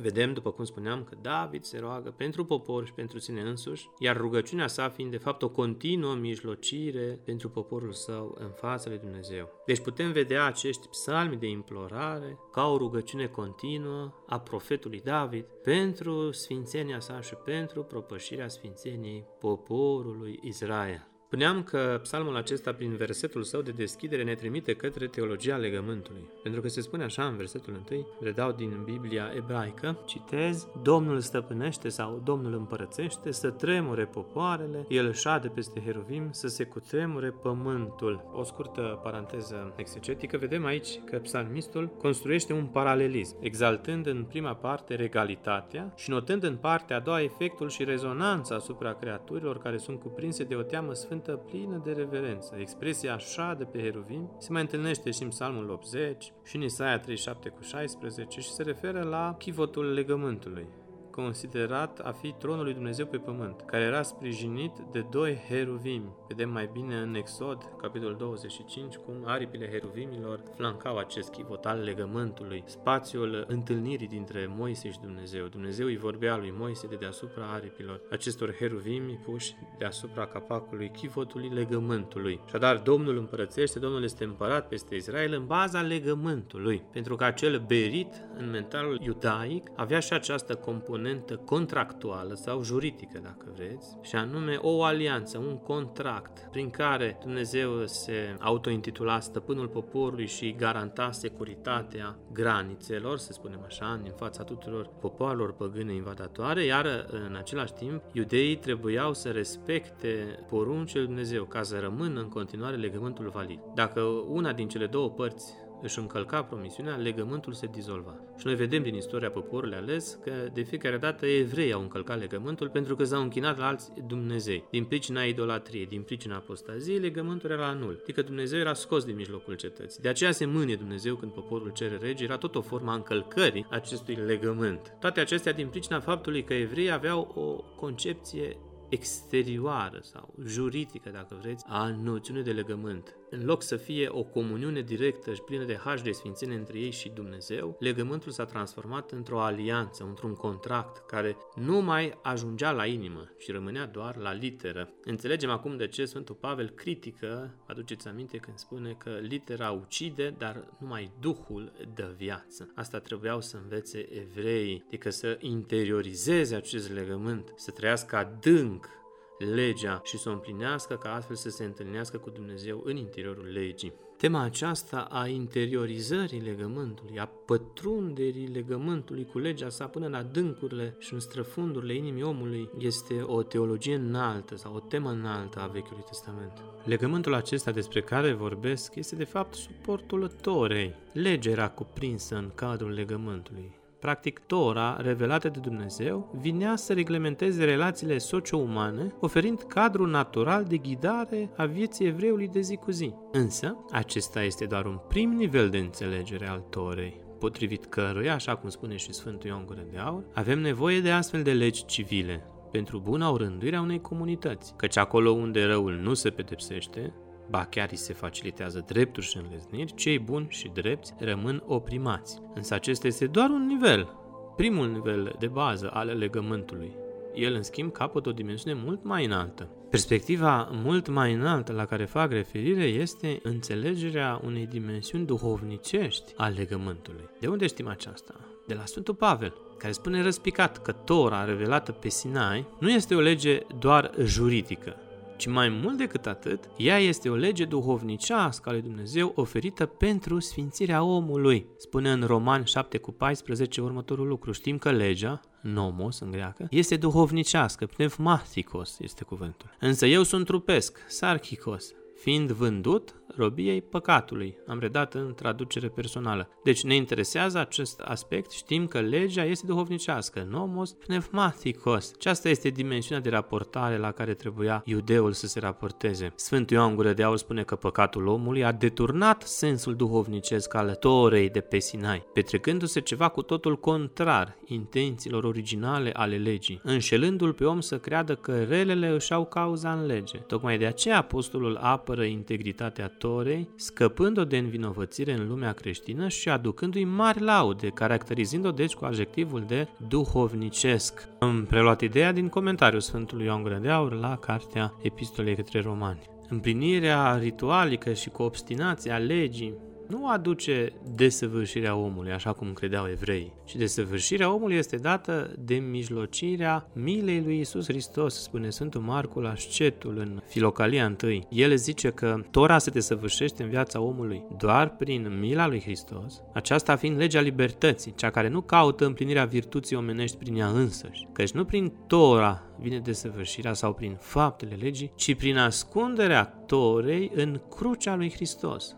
vedem, 0.00 0.32
după 0.32 0.50
cum 0.50 0.64
spuneam, 0.64 1.04
că 1.04 1.16
David 1.20 1.64
se 1.64 1.78
roagă 1.78 2.14
pentru 2.16 2.44
popor 2.44 2.86
și 2.86 2.92
pentru 2.92 3.18
sine 3.18 3.40
însuși, 3.40 3.88
iar 3.98 4.16
rugăciunea 4.16 4.66
sa 4.66 4.88
fiind 4.88 5.10
de 5.10 5.16
fapt 5.16 5.42
o 5.42 5.48
continuă 5.48 6.14
mijlocire 6.14 7.20
pentru 7.24 7.50
poporul 7.50 7.92
său 7.92 8.36
în 8.38 8.50
fața 8.50 8.88
lui 8.88 8.98
Dumnezeu. 8.98 9.50
Deci 9.66 9.80
putem 9.80 10.12
vedea 10.12 10.44
acești 10.44 10.88
psalmi 10.88 11.36
de 11.36 11.48
implorare 11.48 12.38
ca 12.52 12.66
o 12.66 12.76
rugăciune 12.76 13.26
continuă 13.26 14.14
a 14.26 14.40
profetului 14.40 15.00
David 15.00 15.44
pentru 15.62 16.30
sfințenia 16.30 17.00
sa 17.00 17.20
și 17.20 17.34
pentru 17.34 17.82
propășirea 17.82 18.48
sfințeniei 18.48 19.26
poporului 19.38 20.38
Israel. 20.42 21.07
Spuneam 21.30 21.62
că 21.62 21.98
psalmul 22.02 22.36
acesta, 22.36 22.72
prin 22.72 22.96
versetul 22.96 23.42
său 23.42 23.60
de 23.60 23.70
deschidere, 23.70 24.22
ne 24.22 24.34
trimite 24.34 24.74
către 24.74 25.06
teologia 25.06 25.56
legământului. 25.56 26.30
Pentru 26.42 26.60
că 26.60 26.68
se 26.68 26.80
spune 26.80 27.04
așa 27.04 27.24
în 27.24 27.36
versetul 27.36 27.82
1, 27.90 28.06
redau 28.20 28.52
din 28.52 28.82
Biblia 28.84 29.32
ebraică, 29.36 29.98
citez, 30.06 30.68
Domnul 30.82 31.20
stăpânește 31.20 31.88
sau 31.88 32.20
Domnul 32.24 32.54
împărățește 32.54 33.30
să 33.30 33.50
tremure 33.50 34.04
popoarele, 34.04 34.84
El 34.88 35.12
șade 35.12 35.48
peste 35.48 35.80
heruvim, 35.84 36.28
să 36.30 36.46
se 36.46 36.64
cutremure 36.64 37.34
pământul. 37.42 38.30
O 38.32 38.42
scurtă 38.42 39.00
paranteză 39.02 39.74
exegetică, 39.76 40.36
vedem 40.36 40.64
aici 40.64 41.00
că 41.04 41.18
psalmistul 41.18 41.90
construiește 41.98 42.52
un 42.52 42.64
paralelism, 42.64 43.36
exaltând 43.40 44.06
în 44.06 44.24
prima 44.28 44.54
parte 44.54 44.94
regalitatea 44.94 45.92
și 45.96 46.10
notând 46.10 46.42
în 46.42 46.56
partea 46.56 46.96
a 46.96 47.00
doua 47.00 47.22
efectul 47.22 47.68
și 47.68 47.84
rezonanța 47.84 48.54
asupra 48.54 48.94
creaturilor 48.94 49.58
care 49.58 49.76
sunt 49.76 50.00
cuprinse 50.00 50.44
de 50.44 50.54
o 50.54 50.62
teamă 50.62 50.92
sfântă 50.92 51.16
cuvântă 51.18 51.42
plină 51.50 51.80
de 51.84 51.92
reverență. 51.92 52.54
Expresia 52.58 53.14
așa 53.14 53.54
de 53.58 53.64
pe 53.64 53.78
heruvim 53.78 54.30
se 54.38 54.52
mai 54.52 54.60
întâlnește 54.60 55.10
și 55.10 55.22
în 55.22 55.28
Psalmul 55.28 55.70
80 55.70 56.32
și 56.44 56.56
în 56.56 56.62
Isaia 56.62 56.98
37 56.98 57.48
cu 57.48 57.62
16 57.62 58.40
și 58.40 58.50
se 58.50 58.62
referă 58.62 59.02
la 59.02 59.34
chivotul 59.38 59.92
legământului 59.92 60.66
considerat 61.10 61.98
a 61.98 62.12
fi 62.12 62.32
tronul 62.32 62.64
lui 62.64 62.72
Dumnezeu 62.72 63.06
pe 63.06 63.16
pământ, 63.16 63.62
care 63.66 63.84
era 63.84 64.02
sprijinit 64.02 64.72
de 64.92 65.04
doi 65.10 65.36
heruvimi. 65.48 66.12
Vedem 66.28 66.50
mai 66.50 66.70
bine 66.72 66.94
în 66.94 67.14
Exod, 67.14 67.70
capitolul 67.80 68.16
25, 68.16 68.96
cum 68.96 69.14
aripile 69.24 69.70
heruvimilor 69.70 70.42
flancau 70.56 70.96
acest 70.96 71.30
chivot 71.30 71.64
al 71.64 71.80
legământului, 71.80 72.62
spațiul 72.66 73.44
întâlnirii 73.48 74.06
dintre 74.06 74.54
Moise 74.56 74.90
și 74.90 75.00
Dumnezeu. 75.00 75.46
Dumnezeu 75.46 75.86
îi 75.86 75.96
vorbea 75.96 76.36
lui 76.36 76.54
Moise 76.58 76.86
de 76.86 76.96
deasupra 76.96 77.44
aripilor 77.52 78.00
acestor 78.10 78.54
heruvimi 78.54 79.20
puși 79.24 79.54
deasupra 79.78 80.26
capacului 80.26 80.90
chivotului 80.90 81.48
legământului. 81.48 82.40
Așadar, 82.46 82.76
Domnul 82.76 83.16
împărățește, 83.16 83.78
Domnul 83.78 84.02
este 84.02 84.24
împărat 84.24 84.68
peste 84.68 84.94
Israel 84.94 85.32
în 85.32 85.46
baza 85.46 85.80
legământului, 85.80 86.82
pentru 86.92 87.16
că 87.16 87.24
acel 87.24 87.64
berit 87.66 88.24
în 88.38 88.50
mentalul 88.50 89.00
iudaic 89.02 89.70
avea 89.76 90.00
și 90.00 90.12
această 90.12 90.54
componentă 90.54 91.06
componentă 91.08 91.36
contractuală 91.44 92.34
sau 92.34 92.62
juridică, 92.62 93.18
dacă 93.22 93.52
vreți, 93.54 93.96
și 94.02 94.16
anume 94.16 94.58
o 94.60 94.82
alianță, 94.82 95.38
un 95.38 95.58
contract 95.58 96.48
prin 96.50 96.70
care 96.70 97.18
Dumnezeu 97.20 97.86
se 97.86 98.36
autointitula 98.40 99.20
stăpânul 99.20 99.68
poporului 99.68 100.26
și 100.26 100.54
garanta 100.58 101.10
securitatea 101.10 102.16
granițelor, 102.32 103.18
să 103.18 103.32
spunem 103.32 103.60
așa, 103.66 104.00
din 104.02 104.12
fața 104.16 104.42
tuturor 104.42 104.90
popoarelor 105.00 105.52
păgâne 105.52 105.94
invadatoare, 105.94 106.64
iar 106.64 107.06
în 107.10 107.36
același 107.38 107.72
timp 107.72 108.02
iudeii 108.12 108.56
trebuiau 108.56 109.14
să 109.14 109.28
respecte 109.30 110.44
poruncile 110.48 111.04
Dumnezeu 111.04 111.44
ca 111.44 111.62
să 111.62 111.78
rămână 111.78 112.20
în 112.20 112.28
continuare 112.28 112.76
legământul 112.76 113.28
valid. 113.28 113.60
Dacă 113.74 114.00
una 114.28 114.52
din 114.52 114.68
cele 114.68 114.86
două 114.86 115.10
părți 115.10 115.52
își 115.82 115.98
încălca 115.98 116.42
promisiunea, 116.42 116.94
legământul 116.94 117.52
se 117.52 117.66
dizolva. 117.66 118.14
Și 118.36 118.46
noi 118.46 118.54
vedem 118.54 118.82
din 118.82 118.94
istoria 118.94 119.30
poporului 119.30 119.76
ales 119.76 120.18
că 120.24 120.32
de 120.52 120.62
fiecare 120.62 120.96
dată 120.96 121.26
evrei 121.26 121.72
au 121.72 121.80
încălcat 121.80 122.18
legământul 122.18 122.68
pentru 122.68 122.96
că 122.96 123.04
s-au 123.04 123.22
închinat 123.22 123.58
la 123.58 123.66
alți 123.66 123.92
Dumnezei. 124.06 124.64
Din 124.70 124.84
pricina 124.84 125.22
idolatriei, 125.22 125.86
din 125.86 126.02
pricina 126.02 126.36
apostaziei, 126.36 126.98
legământul 126.98 127.50
era 127.50 127.72
nul. 127.72 127.98
Adică 128.02 128.22
Dumnezeu 128.22 128.58
era 128.58 128.74
scos 128.74 129.04
din 129.04 129.16
mijlocul 129.16 129.54
cetății. 129.54 130.02
De 130.02 130.08
aceea 130.08 130.32
se 130.32 130.44
mânie 130.44 130.76
Dumnezeu 130.76 131.14
când 131.14 131.32
poporul 131.32 131.70
cere 131.70 131.96
rege, 131.96 132.24
era 132.24 132.36
tot 132.36 132.54
o 132.54 132.60
formă 132.60 132.90
a 132.90 132.94
încălcării 132.94 133.66
acestui 133.70 134.14
legământ. 134.14 134.96
Toate 135.00 135.20
acestea 135.20 135.52
din 135.52 135.68
pricina 135.68 136.00
faptului 136.00 136.44
că 136.44 136.54
evreii 136.54 136.90
aveau 136.90 137.32
o 137.34 137.64
concepție 137.76 138.56
exterioară 138.88 139.98
sau 140.02 140.34
juridică, 140.46 141.10
dacă 141.12 141.36
vreți, 141.40 141.64
a 141.68 141.96
noțiunii 142.02 142.42
de 142.42 142.52
legământ. 142.52 143.16
În 143.30 143.44
loc 143.44 143.62
să 143.62 143.76
fie 143.76 144.08
o 144.08 144.22
comuniune 144.22 144.80
directă 144.80 145.34
și 145.34 145.42
plină 145.42 145.64
de 145.64 145.76
har 145.76 146.00
de 146.00 146.12
sfințenie 146.12 146.56
între 146.56 146.78
ei 146.78 146.90
și 146.90 147.08
Dumnezeu, 147.08 147.76
legământul 147.78 148.32
s-a 148.32 148.44
transformat 148.44 149.10
într-o 149.10 149.40
alianță, 149.40 150.04
într-un 150.04 150.34
contract 150.34 151.06
care 151.06 151.36
nu 151.54 151.80
mai 151.80 152.18
ajungea 152.22 152.70
la 152.70 152.86
inimă, 152.86 153.28
ci 153.38 153.50
rămânea 153.50 153.86
doar 153.86 154.16
la 154.16 154.32
literă. 154.32 154.90
Înțelegem 155.04 155.50
acum 155.50 155.76
de 155.76 155.86
ce 155.86 156.04
Sfântul 156.04 156.34
Pavel 156.34 156.68
critică, 156.68 157.54
aduceți 157.66 158.08
aminte 158.08 158.36
când 158.36 158.58
spune 158.58 158.92
că 158.98 159.10
litera 159.10 159.70
ucide, 159.70 160.34
dar 160.38 160.68
numai 160.78 161.10
Duhul 161.20 161.72
dă 161.94 162.14
viață. 162.16 162.72
Asta 162.74 162.98
trebuiau 162.98 163.40
să 163.40 163.58
învețe 163.62 164.08
evreii, 164.12 164.84
adică 164.86 165.10
să 165.10 165.38
interiorizeze 165.40 166.54
acest 166.54 166.92
legământ, 166.92 167.52
să 167.56 167.70
trăiască 167.70 168.16
adânc 168.16 168.97
legea 169.38 170.00
și 170.04 170.18
să 170.18 170.28
o 170.28 170.32
împlinească 170.32 170.94
ca 170.94 171.14
astfel 171.14 171.36
să 171.36 171.50
se 171.50 171.64
întâlnească 171.64 172.16
cu 172.16 172.30
Dumnezeu 172.30 172.80
în 172.84 172.96
interiorul 172.96 173.46
legii. 173.52 173.92
Tema 174.16 174.42
aceasta 174.42 175.06
a 175.10 175.26
interiorizării 175.26 176.40
legământului, 176.40 177.18
a 177.18 177.26
pătrunderii 177.46 178.46
legământului 178.46 179.26
cu 179.26 179.38
legea 179.38 179.68
sa 179.68 179.86
până 179.86 180.06
în 180.06 180.14
adâncurile 180.14 180.96
și 180.98 181.12
în 181.12 181.20
străfundurile 181.20 181.94
inimii 181.94 182.22
omului 182.22 182.70
este 182.78 183.22
o 183.22 183.42
teologie 183.42 183.94
înaltă 183.94 184.56
sau 184.56 184.74
o 184.74 184.80
temă 184.80 185.10
înaltă 185.10 185.60
a 185.60 185.66
Vechiului 185.66 186.04
Testament. 186.06 186.52
Legământul 186.84 187.34
acesta 187.34 187.70
despre 187.70 188.02
care 188.02 188.32
vorbesc 188.32 188.94
este 188.94 189.16
de 189.16 189.24
fapt 189.24 189.54
suportul 189.54 190.28
Torei. 190.40 190.94
Legea 191.12 191.50
era 191.50 191.68
cuprinsă 191.68 192.36
în 192.36 192.50
cadrul 192.54 192.90
legământului. 192.90 193.76
Practic, 194.00 194.38
Tora, 194.38 194.96
revelată 195.00 195.48
de 195.48 195.58
Dumnezeu, 195.58 196.38
vinea 196.40 196.76
să 196.76 196.92
reglementeze 196.92 197.64
relațiile 197.64 198.18
socio-umane, 198.18 199.12
oferind 199.20 199.62
cadrul 199.62 200.08
natural 200.08 200.64
de 200.64 200.76
ghidare 200.76 201.50
a 201.56 201.64
vieții 201.64 202.06
evreului 202.06 202.48
de 202.48 202.60
zi 202.60 202.76
cu 202.76 202.90
zi. 202.90 203.14
Însă, 203.32 203.84
acesta 203.90 204.42
este 204.42 204.64
doar 204.64 204.86
un 204.86 204.98
prim 205.08 205.30
nivel 205.30 205.68
de 205.68 205.78
înțelegere 205.78 206.48
al 206.48 206.64
Torei 206.70 207.26
potrivit 207.38 207.84
căruia, 207.84 208.34
așa 208.34 208.56
cum 208.56 208.68
spune 208.68 208.96
și 208.96 209.12
Sfântul 209.12 209.48
Ioan 209.48 209.66
Gură 209.66 209.86
de 209.90 209.98
Aur, 209.98 210.24
avem 210.34 210.58
nevoie 210.60 211.00
de 211.00 211.10
astfel 211.10 211.42
de 211.42 211.52
legi 211.52 211.84
civile, 211.84 212.44
pentru 212.70 212.98
buna 212.98 213.30
orânduire 213.30 213.76
a 213.76 213.80
unei 213.80 214.00
comunități, 214.00 214.74
căci 214.76 214.96
acolo 214.96 215.30
unde 215.30 215.64
răul 215.64 215.92
nu 215.92 216.14
se 216.14 216.30
pedepsește, 216.30 217.12
ba 217.50 217.64
chiar 217.64 217.88
îi 217.90 217.96
se 217.96 218.12
facilitează 218.12 218.84
drepturi 218.86 219.26
și 219.26 219.36
înlezniri, 219.36 219.94
cei 219.94 220.18
buni 220.18 220.46
și 220.48 220.70
drepți 220.74 221.14
rămân 221.18 221.62
oprimați. 221.66 222.38
Însă 222.54 222.74
acesta 222.74 223.06
este 223.06 223.26
doar 223.26 223.50
un 223.50 223.66
nivel, 223.66 224.08
primul 224.56 224.88
nivel 224.90 225.34
de 225.38 225.46
bază 225.46 225.90
al 225.92 226.06
legământului. 226.06 226.96
El, 227.34 227.54
în 227.54 227.62
schimb, 227.62 227.92
capătă 227.92 228.28
o 228.28 228.32
dimensiune 228.32 228.80
mult 228.84 229.04
mai 229.04 229.24
înaltă. 229.24 229.68
Perspectiva 229.90 230.68
mult 230.72 231.08
mai 231.08 231.32
înaltă 231.32 231.72
la 231.72 231.84
care 231.84 232.04
fac 232.04 232.32
referire 232.32 232.84
este 232.84 233.40
înțelegerea 233.42 234.40
unei 234.44 234.66
dimensiuni 234.66 235.26
duhovnicești 235.26 236.32
al 236.36 236.52
legământului. 236.56 237.28
De 237.40 237.46
unde 237.46 237.66
știm 237.66 237.88
aceasta? 237.88 238.34
De 238.66 238.74
la 238.74 238.84
Sfântul 238.84 239.14
Pavel, 239.14 239.54
care 239.78 239.92
spune 239.92 240.22
răspicat 240.22 240.82
că 240.82 240.92
Tora 240.92 241.44
revelată 241.44 241.92
pe 241.92 242.08
Sinai 242.08 242.66
nu 242.80 242.90
este 242.90 243.14
o 243.14 243.20
lege 243.20 243.60
doar 243.78 244.10
juridică, 244.24 244.96
ci 245.38 245.46
mai 245.46 245.68
mult 245.68 245.96
decât 245.96 246.26
atât, 246.26 246.64
ea 246.76 246.98
este 246.98 247.28
o 247.28 247.34
lege 247.34 247.64
duhovnicească 247.64 248.68
a 248.68 248.72
lui 248.72 248.80
Dumnezeu 248.80 249.32
oferită 249.34 249.86
pentru 249.86 250.38
sfințirea 250.38 251.02
omului. 251.02 251.66
Spune 251.76 252.10
în 252.10 252.22
Roman 252.22 252.64
7 252.64 252.98
cu 252.98 253.12
14 253.12 253.80
următorul 253.80 254.26
lucru. 254.26 254.52
Știm 254.52 254.78
că 254.78 254.90
legea, 254.90 255.40
nomos 255.60 256.20
în 256.20 256.30
greacă, 256.30 256.66
este 256.70 256.96
duhovnicească, 256.96 257.86
pneumaticos 257.86 258.98
este 259.00 259.24
cuvântul. 259.24 259.70
Însă 259.80 260.06
eu 260.06 260.22
sunt 260.22 260.44
trupesc, 260.44 260.98
sarchicos, 261.06 261.92
fiind 262.18 262.50
vândut 262.50 263.14
robiei 263.36 263.82
păcatului. 263.82 264.56
Am 264.66 264.78
redat 264.78 265.14
în 265.14 265.34
traducere 265.34 265.88
personală. 265.88 266.48
Deci 266.62 266.82
ne 266.82 266.94
interesează 266.94 267.58
acest 267.58 268.00
aspect, 268.00 268.50
știm 268.50 268.86
că 268.86 269.00
legea 269.00 269.44
este 269.44 269.66
duhovnicească, 269.66 270.46
nomos 270.50 270.92
pneumaticos. 270.92 272.12
Aceasta 272.14 272.48
este 272.48 272.68
dimensiunea 272.68 273.22
de 273.22 273.30
raportare 273.30 273.96
la 273.96 274.12
care 274.12 274.34
trebuia 274.34 274.82
iudeul 274.84 275.32
să 275.32 275.46
se 275.46 275.60
raporteze. 275.60 276.32
Sfântul 276.34 276.76
Ioan 276.76 276.94
Gură 276.94 277.12
de 277.12 277.22
Aur 277.22 277.36
spune 277.36 277.62
că 277.62 277.76
păcatul 277.76 278.26
omului 278.26 278.64
a 278.64 278.72
deturnat 278.72 279.42
sensul 279.42 279.96
duhovnicesc 279.96 280.74
al 280.74 280.94
Torei 280.94 281.50
de 281.50 281.60
pe 281.60 281.78
Sinai, 281.78 282.26
petrecându-se 282.32 283.00
ceva 283.00 283.28
cu 283.28 283.42
totul 283.42 283.78
contrar 283.78 284.56
intențiilor 284.64 285.44
originale 285.44 286.10
ale 286.12 286.36
legii, 286.36 286.80
înșelându-l 286.82 287.52
pe 287.52 287.64
om 287.64 287.80
să 287.80 287.98
creadă 287.98 288.34
că 288.34 288.62
relele 288.62 289.08
își 289.08 289.32
au 289.32 289.44
cauza 289.44 289.92
în 289.92 290.06
lege. 290.06 290.38
Tocmai 290.38 290.78
de 290.78 290.86
aceea 290.86 291.18
apostolul 291.18 291.76
apără 292.08 292.26
integritatea 292.26 293.08
Torei, 293.08 293.68
scăpând-o 293.76 294.44
de 294.44 294.56
învinovățire 294.56 295.32
în 295.32 295.48
lumea 295.48 295.72
creștină 295.72 296.28
și 296.28 296.48
aducându-i 296.48 297.04
mari 297.04 297.40
laude, 297.40 297.88
caracterizând-o 297.88 298.70
deci 298.70 298.94
cu 298.94 299.04
adjectivul 299.04 299.64
de 299.66 299.88
duhovnicesc. 300.08 301.28
Am 301.38 301.64
preluat 301.64 302.00
ideea 302.00 302.32
din 302.32 302.48
comentariul 302.48 303.00
Sfântului 303.00 303.44
Ioan 303.44 303.62
Gură 303.62 303.78
de 303.82 303.88
Aur 303.88 304.12
la 304.12 304.36
cartea 304.36 304.94
Epistolei 305.02 305.54
către 305.54 305.80
Romani. 305.80 306.20
Împlinirea 306.48 307.36
ritualică 307.36 308.12
și 308.12 308.28
cu 308.28 308.42
obstinația 308.42 309.18
legii 309.18 309.74
nu 310.08 310.28
aduce 310.28 310.92
desăvârșirea 311.14 311.96
omului, 311.96 312.32
așa 312.32 312.52
cum 312.52 312.72
credeau 312.72 313.08
evrei, 313.08 313.52
ci 313.64 313.76
desăvârșirea 313.76 314.52
omului 314.52 314.76
este 314.76 314.96
dată 314.96 315.50
de 315.58 315.74
mijlocirea 315.74 316.88
milei 316.92 317.42
lui 317.44 317.58
Isus 317.58 317.86
Hristos, 317.86 318.42
spune 318.42 318.70
Sfântul 318.70 319.00
Marcu 319.00 319.40
la 319.40 319.54
Scetul 319.56 320.18
în 320.18 320.42
Filocalia 320.46 321.16
1. 321.22 321.46
El 321.48 321.76
zice 321.76 322.10
că 322.10 322.40
Tora 322.50 322.78
se 322.78 322.90
desăvârșește 322.90 323.62
în 323.62 323.68
viața 323.68 324.00
omului 324.00 324.42
doar 324.58 324.96
prin 324.96 325.38
mila 325.38 325.66
lui 325.66 325.80
Hristos, 325.80 326.42
aceasta 326.54 326.96
fiind 326.96 327.16
legea 327.16 327.40
libertății, 327.40 328.14
cea 328.16 328.30
care 328.30 328.48
nu 328.48 328.60
caută 328.60 329.06
împlinirea 329.06 329.44
virtuții 329.44 329.96
omenești 329.96 330.36
prin 330.36 330.56
ea 330.56 330.68
însăși, 330.68 331.26
căci 331.32 331.50
nu 331.50 331.64
prin 331.64 331.92
Tora 332.06 332.62
vine 332.80 332.98
desăvârșirea 332.98 333.72
sau 333.72 333.92
prin 333.92 334.16
faptele 334.20 334.76
legii, 334.80 335.12
ci 335.14 335.34
prin 335.34 335.56
ascunderea 335.56 336.44
Torei 336.66 337.30
în 337.34 337.60
crucea 337.68 338.16
lui 338.16 338.30
Hristos 338.30 338.96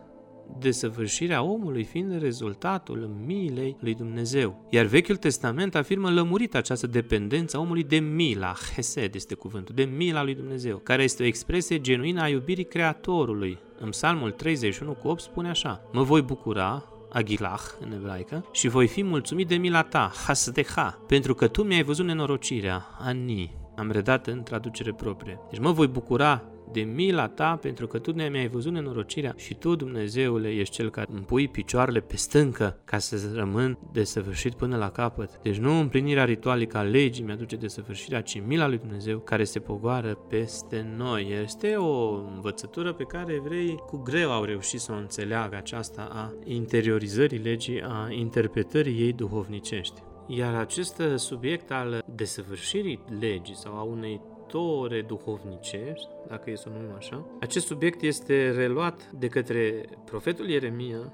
desăvârșirea 0.59 1.43
omului 1.43 1.85
fiind 1.85 2.21
rezultatul 2.21 3.11
milei 3.27 3.77
lui 3.81 3.95
Dumnezeu. 3.95 4.67
Iar 4.71 4.85
Vechiul 4.85 5.17
Testament 5.17 5.75
afirmă 5.75 6.11
lămurit 6.11 6.55
această 6.55 6.87
dependență 6.87 7.57
a 7.57 7.61
omului 7.61 7.85
de 7.85 7.99
mila, 7.99 8.55
hesed 8.75 9.15
este 9.15 9.35
cuvântul, 9.35 9.75
de 9.75 9.83
mila 9.97 10.23
lui 10.23 10.35
Dumnezeu, 10.35 10.77
care 10.77 11.03
este 11.03 11.23
o 11.23 11.27
expresie 11.27 11.81
genuină 11.81 12.23
a 12.23 12.29
iubirii 12.29 12.65
Creatorului. 12.65 13.59
În 13.79 13.89
Psalmul 13.89 14.31
31 14.31 14.93
cu 14.93 15.09
8 15.09 15.21
spune 15.21 15.49
așa, 15.49 15.81
Mă 15.93 16.03
voi 16.03 16.23
bucura 16.23 16.85
agilach 17.13 17.63
în 17.81 17.93
ebraică, 17.93 18.45
și 18.53 18.69
voi 18.69 18.87
fi 18.87 19.03
mulțumit 19.03 19.49
de 19.49 19.57
mila 19.57 19.83
ta, 19.83 20.13
hasdeha, 20.27 21.01
pentru 21.07 21.35
că 21.35 21.49
tu 21.49 21.63
mi-ai 21.63 21.83
văzut 21.83 22.07
nenorocirea, 22.07 22.87
ani, 22.99 23.59
am 23.77 23.91
redat 23.91 24.27
în 24.27 24.43
traducere 24.43 24.93
proprie. 24.93 25.39
Deci 25.51 25.61
mă 25.61 25.71
voi 25.71 25.87
bucura 25.87 26.45
de 26.73 26.81
mila 26.81 27.29
ta, 27.29 27.59
pentru 27.61 27.87
că 27.87 27.99
tu 27.99 28.13
ne-ai 28.13 28.49
văzut 28.49 28.73
nenorocirea 28.73 29.35
și 29.37 29.55
tu, 29.55 29.75
Dumnezeule, 29.75 30.49
ești 30.49 30.75
cel 30.75 30.91
care 30.91 31.07
îmi 31.11 31.25
pui 31.25 31.49
picioarele 31.49 32.01
pe 32.01 32.17
stâncă 32.17 32.81
ca 32.85 32.99
să 32.99 33.31
rămân 33.35 33.79
desăvârșit 33.93 34.55
până 34.55 34.77
la 34.77 34.91
capăt. 34.91 35.41
Deci 35.43 35.59
nu 35.59 35.79
împlinirea 35.79 36.25
ritualică 36.25 36.77
a 36.77 36.83
legii 36.83 37.25
mi-aduce 37.25 37.57
desăvârșirea, 37.57 38.21
ci 38.21 38.43
mila 38.47 38.69
lui 38.69 38.79
Dumnezeu 38.79 39.19
care 39.19 39.45
se 39.45 39.59
pogoară 39.59 40.15
peste 40.29 40.95
noi. 40.97 41.43
Este 41.43 41.75
o 41.75 42.15
învățătură 42.35 42.93
pe 42.93 43.05
care 43.05 43.33
evreii 43.33 43.83
cu 43.87 43.97
greu 43.97 44.33
au 44.33 44.45
reușit 44.45 44.81
să 44.81 44.93
o 44.93 44.97
înțeleagă 44.97 45.57
aceasta 45.57 46.09
a 46.13 46.33
interiorizării 46.45 47.39
legii, 47.39 47.83
a 47.83 48.09
interpretării 48.11 49.01
ei 49.01 49.13
duhovnicești. 49.13 50.03
Iar 50.27 50.55
acest 50.55 51.03
subiect 51.17 51.71
al 51.71 52.05
desăvârșirii 52.15 53.01
legii 53.21 53.57
sau 53.57 53.73
a 53.75 53.83
unei 53.83 54.21
tore 54.51 55.03
duhovnicești, 55.03 56.09
dacă 56.29 56.51
e 56.51 56.57
să 56.57 56.69
o 56.71 56.73
numim 56.77 56.95
așa. 56.97 57.27
Acest 57.41 57.67
subiect 57.67 58.03
este 58.03 58.51
reluat 58.51 59.11
de 59.11 59.27
către 59.27 59.85
profetul 60.05 60.49
Ieremia 60.49 61.13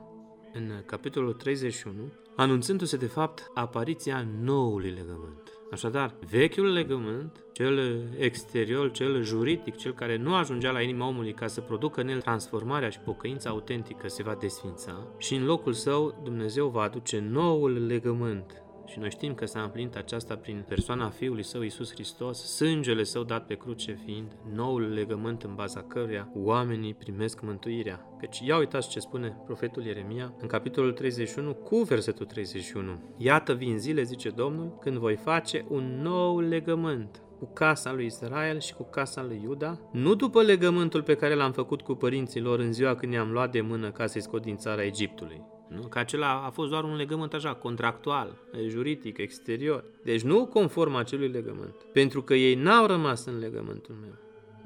în 0.53 0.71
capitolul 0.87 1.33
31, 1.33 1.95
anunțându-se 2.37 2.97
de 2.97 3.07
fapt 3.07 3.51
apariția 3.55 4.27
noului 4.41 4.91
legământ. 4.91 5.51
Așadar, 5.71 6.15
vechiul 6.31 6.73
legământ, 6.73 7.45
cel 7.53 8.03
exterior, 8.19 8.91
cel 8.91 9.23
juridic, 9.23 9.77
cel 9.77 9.95
care 9.95 10.17
nu 10.17 10.35
ajungea 10.35 10.71
la 10.71 10.81
inima 10.81 11.07
omului 11.07 11.33
ca 11.33 11.47
să 11.47 11.61
producă 11.61 12.01
în 12.01 12.09
el 12.09 12.21
transformarea 12.21 12.89
și 12.89 12.99
pocăința 12.99 13.51
autentică, 13.51 14.09
se 14.09 14.23
va 14.23 14.37
desfința 14.41 15.07
și 15.19 15.35
în 15.35 15.45
locul 15.45 15.73
său 15.73 16.21
Dumnezeu 16.23 16.69
va 16.69 16.83
aduce 16.83 17.19
noul 17.19 17.87
legământ, 17.87 18.66
și 18.87 18.99
noi 18.99 19.11
știm 19.11 19.35
că 19.35 19.47
s-a 19.47 19.63
împlinit 19.63 19.97
aceasta 19.97 20.37
prin 20.37 20.65
persoana 20.69 21.09
Fiului 21.09 21.43
Său 21.43 21.63
Iisus 21.63 21.93
Hristos, 21.93 22.55
sângele 22.55 23.03
Său 23.03 23.23
dat 23.23 23.47
pe 23.47 23.55
cruce 23.55 23.99
fiind 24.05 24.33
noul 24.55 24.93
legământ 24.93 25.43
în 25.43 25.55
baza 25.55 25.83
căruia 25.83 26.29
oamenii 26.35 26.95
primesc 26.95 27.41
mântuirea. 27.41 28.17
Căci 28.21 28.39
ia 28.39 28.57
uitați 28.57 28.89
ce 28.89 29.01
spune 29.01 29.37
profetul 29.45 29.85
Ieremia 29.85 30.35
în 30.41 30.47
capitolul 30.47 30.93
31 30.93 31.55
cu 31.55 31.77
versetul 31.77 32.27
31. 32.27 32.99
Iată 33.17 33.55
vin 33.55 33.79
zile, 33.79 34.03
zice 34.03 34.31
Domnul, 34.31 34.79
când 34.81 34.97
voi 34.97 35.17
face 35.17 35.65
un 35.69 36.01
nou 36.03 36.41
legământ 36.41 37.21
cu 37.39 37.51
casa 37.53 37.93
lui 37.93 38.07
Israel 38.07 38.61
și 38.61 38.75
cu 38.75 38.83
casa 38.83 39.23
lui 39.23 39.41
Iuda, 39.43 39.81
nu 39.93 40.15
după 40.15 40.43
legământul 40.43 41.03
pe 41.03 41.15
care 41.15 41.35
l-am 41.35 41.53
făcut 41.53 41.83
cu 41.83 41.95
părinții 41.95 42.41
lor 42.41 42.59
în 42.59 42.73
ziua 42.73 42.95
când 42.95 43.13
i-am 43.13 43.33
luat 43.33 43.51
de 43.51 43.61
mână 43.61 43.91
ca 43.91 44.07
să-i 44.07 44.23
scot 44.23 44.43
din 44.43 44.57
țara 44.57 44.85
Egiptului. 44.85 45.43
Nu? 45.69 45.81
Că 45.81 45.99
acela 45.99 46.43
a 46.47 46.51
fost 46.51 46.71
doar 46.71 46.85
un 46.85 46.97
legământ 46.97 47.35
așa, 47.35 47.55
contractual, 47.55 48.37
juridic, 48.69 49.19
exterior. 49.19 49.85
Deci 50.03 50.23
nu 50.23 50.47
conform 50.47 50.95
acelui 50.95 51.29
legământ. 51.29 51.75
Pentru 51.93 52.23
că 52.23 52.35
ei 52.35 52.55
n-au 52.55 52.87
rămas 52.87 53.25
în 53.25 53.39
legământul 53.39 53.95
meu. 54.01 54.15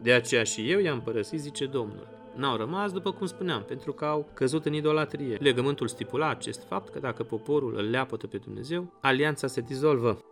De 0.03 0.13
aceea 0.13 0.43
și 0.43 0.71
eu 0.71 0.81
i-am 0.81 1.01
părăsit, 1.01 1.41
zice 1.41 1.67
Domnul. 1.67 2.09
N-au 2.37 2.57
rămas, 2.57 2.93
după 2.93 3.13
cum 3.13 3.27
spuneam, 3.27 3.63
pentru 3.63 3.93
că 3.93 4.05
au 4.05 4.31
căzut 4.35 4.65
în 4.65 4.73
idolatrie. 4.73 5.37
Legământul 5.41 5.89
stipula 5.89 6.29
acest 6.29 6.67
fapt 6.67 6.93
că 6.93 6.99
dacă 6.99 7.23
poporul 7.23 7.77
îl 7.77 7.91
leapătă 7.91 8.27
pe 8.27 8.37
Dumnezeu, 8.37 8.93
alianța 9.01 9.47
se 9.47 9.61
dizolvă. 9.61 10.25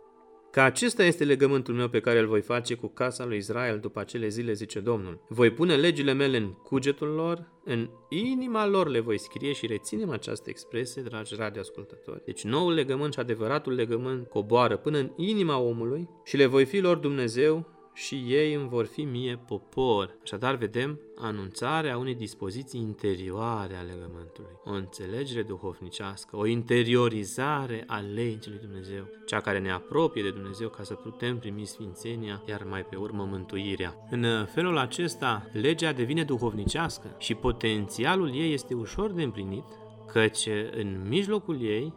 Că 0.51 0.61
acesta 0.61 1.03
este 1.03 1.23
legământul 1.23 1.73
meu 1.73 1.87
pe 1.87 1.99
care 1.99 2.19
îl 2.19 2.27
voi 2.27 2.41
face 2.41 2.75
cu 2.75 2.87
casa 2.87 3.25
lui 3.25 3.37
Israel 3.37 3.79
după 3.79 3.99
acele 3.99 4.27
zile, 4.27 4.53
zice 4.53 4.79
Domnul. 4.79 5.19
Voi 5.27 5.49
pune 5.49 5.75
legile 5.75 6.13
mele 6.13 6.37
în 6.37 6.53
cugetul 6.53 7.07
lor, 7.07 7.51
în 7.63 7.89
inima 8.09 8.67
lor 8.67 8.87
le 8.87 8.99
voi 8.99 9.19
scrie 9.19 9.51
și 9.51 9.67
reținem 9.67 10.09
această 10.09 10.49
expresie, 10.49 11.01
dragi 11.01 11.35
radioascultători. 11.35 12.21
Deci 12.25 12.43
noul 12.43 12.73
legământ 12.73 13.13
și 13.13 13.19
adevăratul 13.19 13.73
legământ 13.73 14.27
coboară 14.27 14.77
până 14.77 14.97
în 14.97 15.11
inima 15.15 15.57
omului 15.57 16.09
și 16.23 16.37
le 16.37 16.45
voi 16.45 16.65
fi 16.65 16.79
lor 16.79 16.97
Dumnezeu 16.97 17.78
și 18.05 18.15
ei 18.27 18.53
îmi 18.53 18.67
vor 18.67 18.85
fi 18.85 19.01
mie 19.01 19.39
popor. 19.47 20.17
Așadar 20.23 20.55
vedem 20.55 20.99
anunțarea 21.17 21.97
unei 21.97 22.15
dispoziții 22.15 22.79
interioare 22.79 23.75
a 23.75 23.81
legământului, 23.81 24.51
o 24.65 24.71
înțelegere 24.71 25.43
duhovnicească, 25.43 26.37
o 26.37 26.45
interiorizare 26.45 27.83
a 27.87 27.99
legii 27.99 28.51
lui 28.51 28.59
Dumnezeu, 28.59 29.07
cea 29.25 29.39
care 29.39 29.59
ne 29.59 29.71
apropie 29.71 30.21
de 30.23 30.31
Dumnezeu 30.31 30.69
ca 30.69 30.83
să 30.83 30.93
putem 30.93 31.37
primi 31.37 31.65
sfințenia, 31.65 32.43
iar 32.47 32.63
mai 32.63 32.81
pe 32.81 32.95
urmă 32.95 33.23
mântuirea. 33.23 33.95
În 34.09 34.45
felul 34.45 34.77
acesta, 34.77 35.49
legea 35.51 35.91
devine 35.91 36.23
duhovnicească 36.23 37.15
și 37.17 37.33
potențialul 37.33 38.35
ei 38.35 38.53
este 38.53 38.73
ușor 38.73 39.11
de 39.11 39.23
împlinit, 39.23 39.65
căci 40.11 40.47
în 40.71 41.05
mijlocul 41.07 41.61
ei 41.61 41.93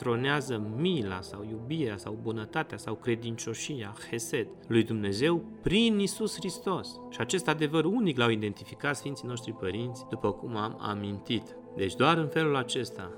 tronează 0.00 0.62
mila 0.76 1.20
sau 1.20 1.46
iubirea 1.50 1.96
sau 1.96 2.18
bunătatea 2.22 2.78
sau 2.78 2.94
credincioșia, 2.94 3.94
Hesed, 4.10 4.46
lui 4.66 4.82
Dumnezeu 4.82 5.44
prin 5.62 5.98
Isus 5.98 6.34
Hristos. 6.34 7.00
Și 7.10 7.20
acest 7.20 7.48
adevăr 7.48 7.84
unic 7.84 8.16
l-au 8.16 8.30
identificat 8.30 8.96
Sfinții 8.96 9.28
noștri 9.28 9.52
părinți, 9.52 10.06
după 10.10 10.32
cum 10.32 10.56
am 10.56 10.76
amintit. 10.80 11.56
Deci 11.76 11.94
doar 11.94 12.16
în 12.18 12.28
felul 12.28 12.56
acesta, 12.56 13.10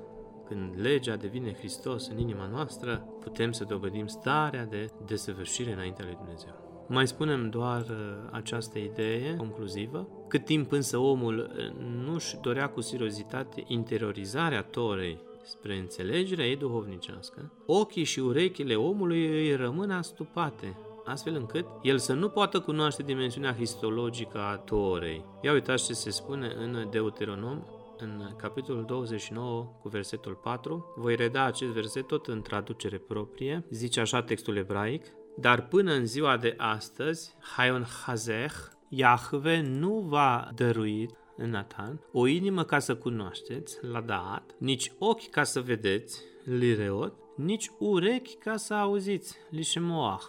când 0.49 0.81
legea 0.81 1.16
devine 1.16 1.53
Hristos 1.53 2.09
în 2.09 2.18
inima 2.18 2.47
noastră, 2.47 3.07
putem 3.21 3.53
să 3.53 3.64
dovedim 3.64 4.07
starea 4.07 4.64
de 4.64 4.90
desăvârșire 5.07 5.73
înaintea 5.73 6.05
lui 6.05 6.16
Dumnezeu. 6.16 6.85
Mai 6.88 7.07
spunem 7.07 7.51
doar 7.51 7.81
uh, 7.81 7.97
această 8.31 8.79
idee 8.79 9.37
concluzivă, 9.37 10.09
cât 10.29 10.45
timp 10.45 10.73
însă 10.73 10.99
omul 10.99 11.38
uh, 11.38 11.87
nu-și 12.05 12.37
dorea 12.40 12.68
cu 12.68 12.81
seriozitate 12.81 13.64
interiorizarea 13.66 14.62
Torei 14.62 15.31
spre 15.42 15.76
înțelegerea 15.76 16.46
ei 16.46 16.57
duhovnicească, 16.57 17.52
ochii 17.66 18.05
și 18.05 18.20
urechile 18.20 18.74
omului 18.74 19.26
îi 19.26 19.57
rămân 19.57 19.90
astupate, 19.90 20.76
astfel 21.05 21.35
încât 21.35 21.66
el 21.83 21.98
să 21.98 22.12
nu 22.12 22.28
poată 22.28 22.61
cunoaște 22.61 23.02
dimensiunea 23.02 23.55
histologică 23.55 24.38
a 24.38 24.57
Torei. 24.57 25.24
Ia 25.42 25.52
uitați 25.52 25.87
ce 25.87 25.92
se 25.92 26.11
spune 26.11 26.52
în 26.57 26.88
Deuteronom, 26.90 27.62
în 27.98 28.31
capitolul 28.37 28.85
29 28.85 29.64
cu 29.81 29.88
versetul 29.88 30.35
4. 30.35 30.94
Voi 30.96 31.16
reda 31.16 31.44
acest 31.44 31.72
verset 31.72 32.07
tot 32.07 32.26
în 32.26 32.42
traducere 32.42 32.96
proprie. 32.96 33.64
Zice 33.70 34.00
așa 34.00 34.22
textul 34.22 34.57
ebraic, 34.57 35.07
dar 35.37 35.66
până 35.66 35.92
în 35.92 36.07
ziua 36.07 36.37
de 36.37 36.55
astăzi, 36.57 37.35
Haion 37.57 37.85
Hazeh, 38.05 38.52
Iahve 38.88 39.61
nu 39.61 40.05
va 40.09 40.48
dărui 40.55 41.09
în 41.37 41.51
Nathan, 41.51 42.01
o 42.12 42.27
inimă 42.27 42.64
ca 42.64 42.79
să 42.79 42.97
cunoașteți, 42.97 43.79
la 43.81 44.01
Daat, 44.01 44.55
nici 44.59 44.92
ochi 44.99 45.29
ca 45.31 45.42
să 45.42 45.61
vedeți, 45.61 46.23
Lireot, 46.45 47.14
nici 47.37 47.71
urechi 47.79 48.35
ca 48.35 48.57
să 48.57 48.75
auziți, 48.75 49.37
Lishemoah. 49.51 50.23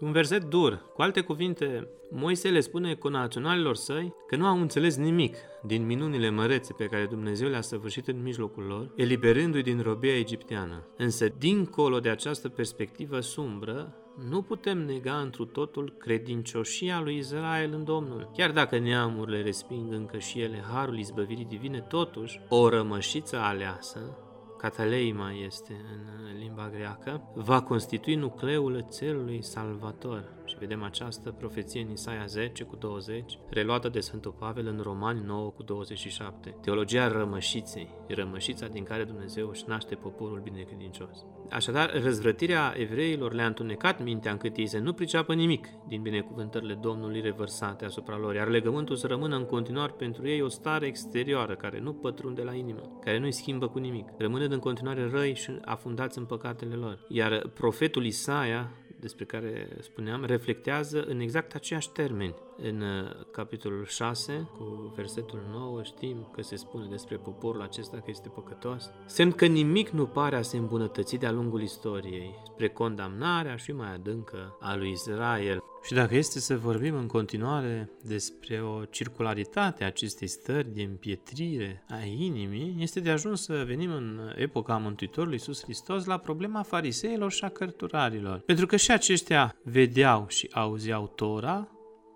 Un 0.00 0.12
verset 0.12 0.44
dur. 0.44 0.84
Cu 0.94 1.02
alte 1.02 1.20
cuvinte, 1.20 1.88
Moise 2.10 2.50
le 2.50 2.60
spune 2.60 2.94
conaționalilor 2.94 3.76
săi 3.76 4.14
că 4.26 4.36
nu 4.36 4.46
au 4.46 4.60
înțeles 4.60 4.96
nimic 4.96 5.36
din 5.62 5.86
minunile 5.86 6.30
mărețe 6.30 6.72
pe 6.72 6.86
care 6.86 7.06
Dumnezeu 7.06 7.48
le-a 7.48 7.60
săvârșit 7.60 8.08
în 8.08 8.22
mijlocul 8.22 8.64
lor, 8.64 8.92
eliberându-i 8.96 9.62
din 9.62 9.80
robia 9.80 10.16
egipteană. 10.16 10.86
Însă, 10.96 11.28
dincolo 11.38 12.00
de 12.00 12.08
această 12.08 12.48
perspectivă 12.48 13.20
sumbră, 13.20 13.94
nu 14.28 14.42
putem 14.42 14.78
nega 14.78 15.20
întru 15.20 15.44
totul 15.44 15.94
credincioșia 15.98 17.00
lui 17.00 17.16
Israel 17.16 17.72
în 17.72 17.84
Domnul. 17.84 18.30
Chiar 18.36 18.50
dacă 18.50 18.78
neamurile 18.78 19.42
resping 19.42 19.92
încă 19.92 20.18
și 20.18 20.40
ele 20.40 20.64
harul 20.72 20.98
izbăvirii 20.98 21.44
divine, 21.44 21.80
totuși, 21.80 22.40
o 22.48 22.68
rămășiță 22.68 23.36
aleasă, 23.36 24.27
cataleima 24.58 25.32
este 25.32 25.72
în 25.72 26.38
limba 26.38 26.70
greacă, 26.74 27.30
va 27.34 27.62
constitui 27.62 28.14
nucleul 28.14 28.86
țelului 28.88 29.42
salvator. 29.42 30.24
Și 30.44 30.56
vedem 30.58 30.82
această 30.82 31.30
profeție 31.30 31.80
în 31.80 31.90
Isaia 31.90 32.24
10 32.26 32.64
cu 32.64 32.76
20, 32.76 33.38
reluată 33.50 33.88
de 33.88 34.00
Sfântul 34.00 34.34
Pavel 34.38 34.66
în 34.66 34.80
Romani 34.82 35.22
9 35.26 35.50
cu 35.50 35.62
27. 35.62 36.54
Teologia 36.60 37.08
rămășiței, 37.08 37.88
rămășița 38.08 38.66
din 38.66 38.84
care 38.84 39.04
Dumnezeu 39.04 39.48
își 39.48 39.64
naște 39.66 39.94
poporul 39.94 40.40
binecredincios. 40.40 41.24
Așadar, 41.50 42.02
răzvrătirea 42.02 42.74
evreilor 42.76 43.32
le-a 43.32 43.46
întunecat 43.46 44.02
mintea 44.02 44.32
încât 44.32 44.56
ei 44.56 44.66
să 44.66 44.78
nu 44.78 44.92
priceapă 44.92 45.34
nimic 45.34 45.68
din 45.86 46.02
binecuvântările 46.02 46.74
Domnului 46.74 47.20
revărsate 47.20 47.84
asupra 47.84 48.16
lor, 48.16 48.34
iar 48.34 48.48
legământul 48.48 48.96
să 48.96 49.06
rămână 49.06 49.36
în 49.36 49.44
continuare 49.44 49.92
pentru 49.98 50.28
ei 50.28 50.42
o 50.42 50.48
stare 50.48 50.86
exterioară 50.86 51.54
care 51.54 51.80
nu 51.80 51.92
pătrunde 51.92 52.42
la 52.42 52.54
inimă, 52.54 52.98
care 53.04 53.18
nu-i 53.18 53.32
schimbă 53.32 53.68
cu 53.68 53.78
nimic, 53.78 54.08
rămânând 54.48 54.52
în 54.52 54.58
continuare 54.58 55.18
răi 55.18 55.34
și 55.34 55.58
afundați 55.64 56.18
în 56.18 56.24
păcatele 56.24 56.74
lor. 56.74 56.98
Iar 57.08 57.48
profetul 57.54 58.04
Isaia 58.04 58.70
despre 59.00 59.24
care 59.24 59.68
spuneam, 59.80 60.24
reflectează 60.24 61.04
în 61.04 61.20
exact 61.20 61.54
aceiași 61.54 61.90
termeni. 61.90 62.34
În 62.56 62.80
uh, 62.80 63.26
capitolul 63.32 63.84
6, 63.84 64.48
cu 64.56 64.92
versetul 64.96 65.40
9, 65.52 65.82
știm 65.82 66.30
că 66.32 66.42
se 66.42 66.56
spune 66.56 66.86
despre 66.90 67.16
poporul 67.16 67.62
acesta 67.62 67.96
că 67.96 68.04
este 68.06 68.28
păcătos. 68.28 68.90
Semn 69.06 69.32
că 69.32 69.46
nimic 69.46 69.88
nu 69.88 70.06
pare 70.06 70.36
a 70.36 70.42
se 70.42 70.56
îmbunătăți 70.56 71.16
de-a 71.16 71.30
lungul 71.30 71.62
istoriei, 71.62 72.34
spre 72.44 72.68
condamnarea 72.68 73.56
și 73.56 73.72
mai 73.72 73.94
adâncă 73.94 74.56
a 74.60 74.76
lui 74.76 74.90
Israel. 74.90 75.62
Și 75.88 75.94
dacă 75.94 76.16
este 76.16 76.40
să 76.40 76.56
vorbim 76.56 76.94
în 76.94 77.06
continuare 77.06 77.90
despre 78.02 78.62
o 78.62 78.84
circularitate 78.84 79.84
a 79.84 79.86
acestei 79.86 80.26
stări 80.26 80.74
de 80.74 80.82
împietrire 80.82 81.84
a 81.90 82.04
inimii, 82.04 82.76
este 82.78 83.00
de 83.00 83.10
ajuns 83.10 83.42
să 83.42 83.64
venim 83.66 83.90
în 83.90 84.32
epoca 84.36 84.76
Mântuitorului 84.76 85.34
Iisus 85.34 85.62
Hristos 85.62 86.04
la 86.04 86.18
problema 86.18 86.62
fariseilor 86.62 87.32
și 87.32 87.44
a 87.44 87.48
cărturarilor. 87.48 88.38
Pentru 88.38 88.66
că 88.66 88.76
și 88.76 88.90
aceștia 88.90 89.56
vedeau 89.62 90.24
și 90.28 90.50
auzeau 90.52 91.06
Tora, 91.06 91.68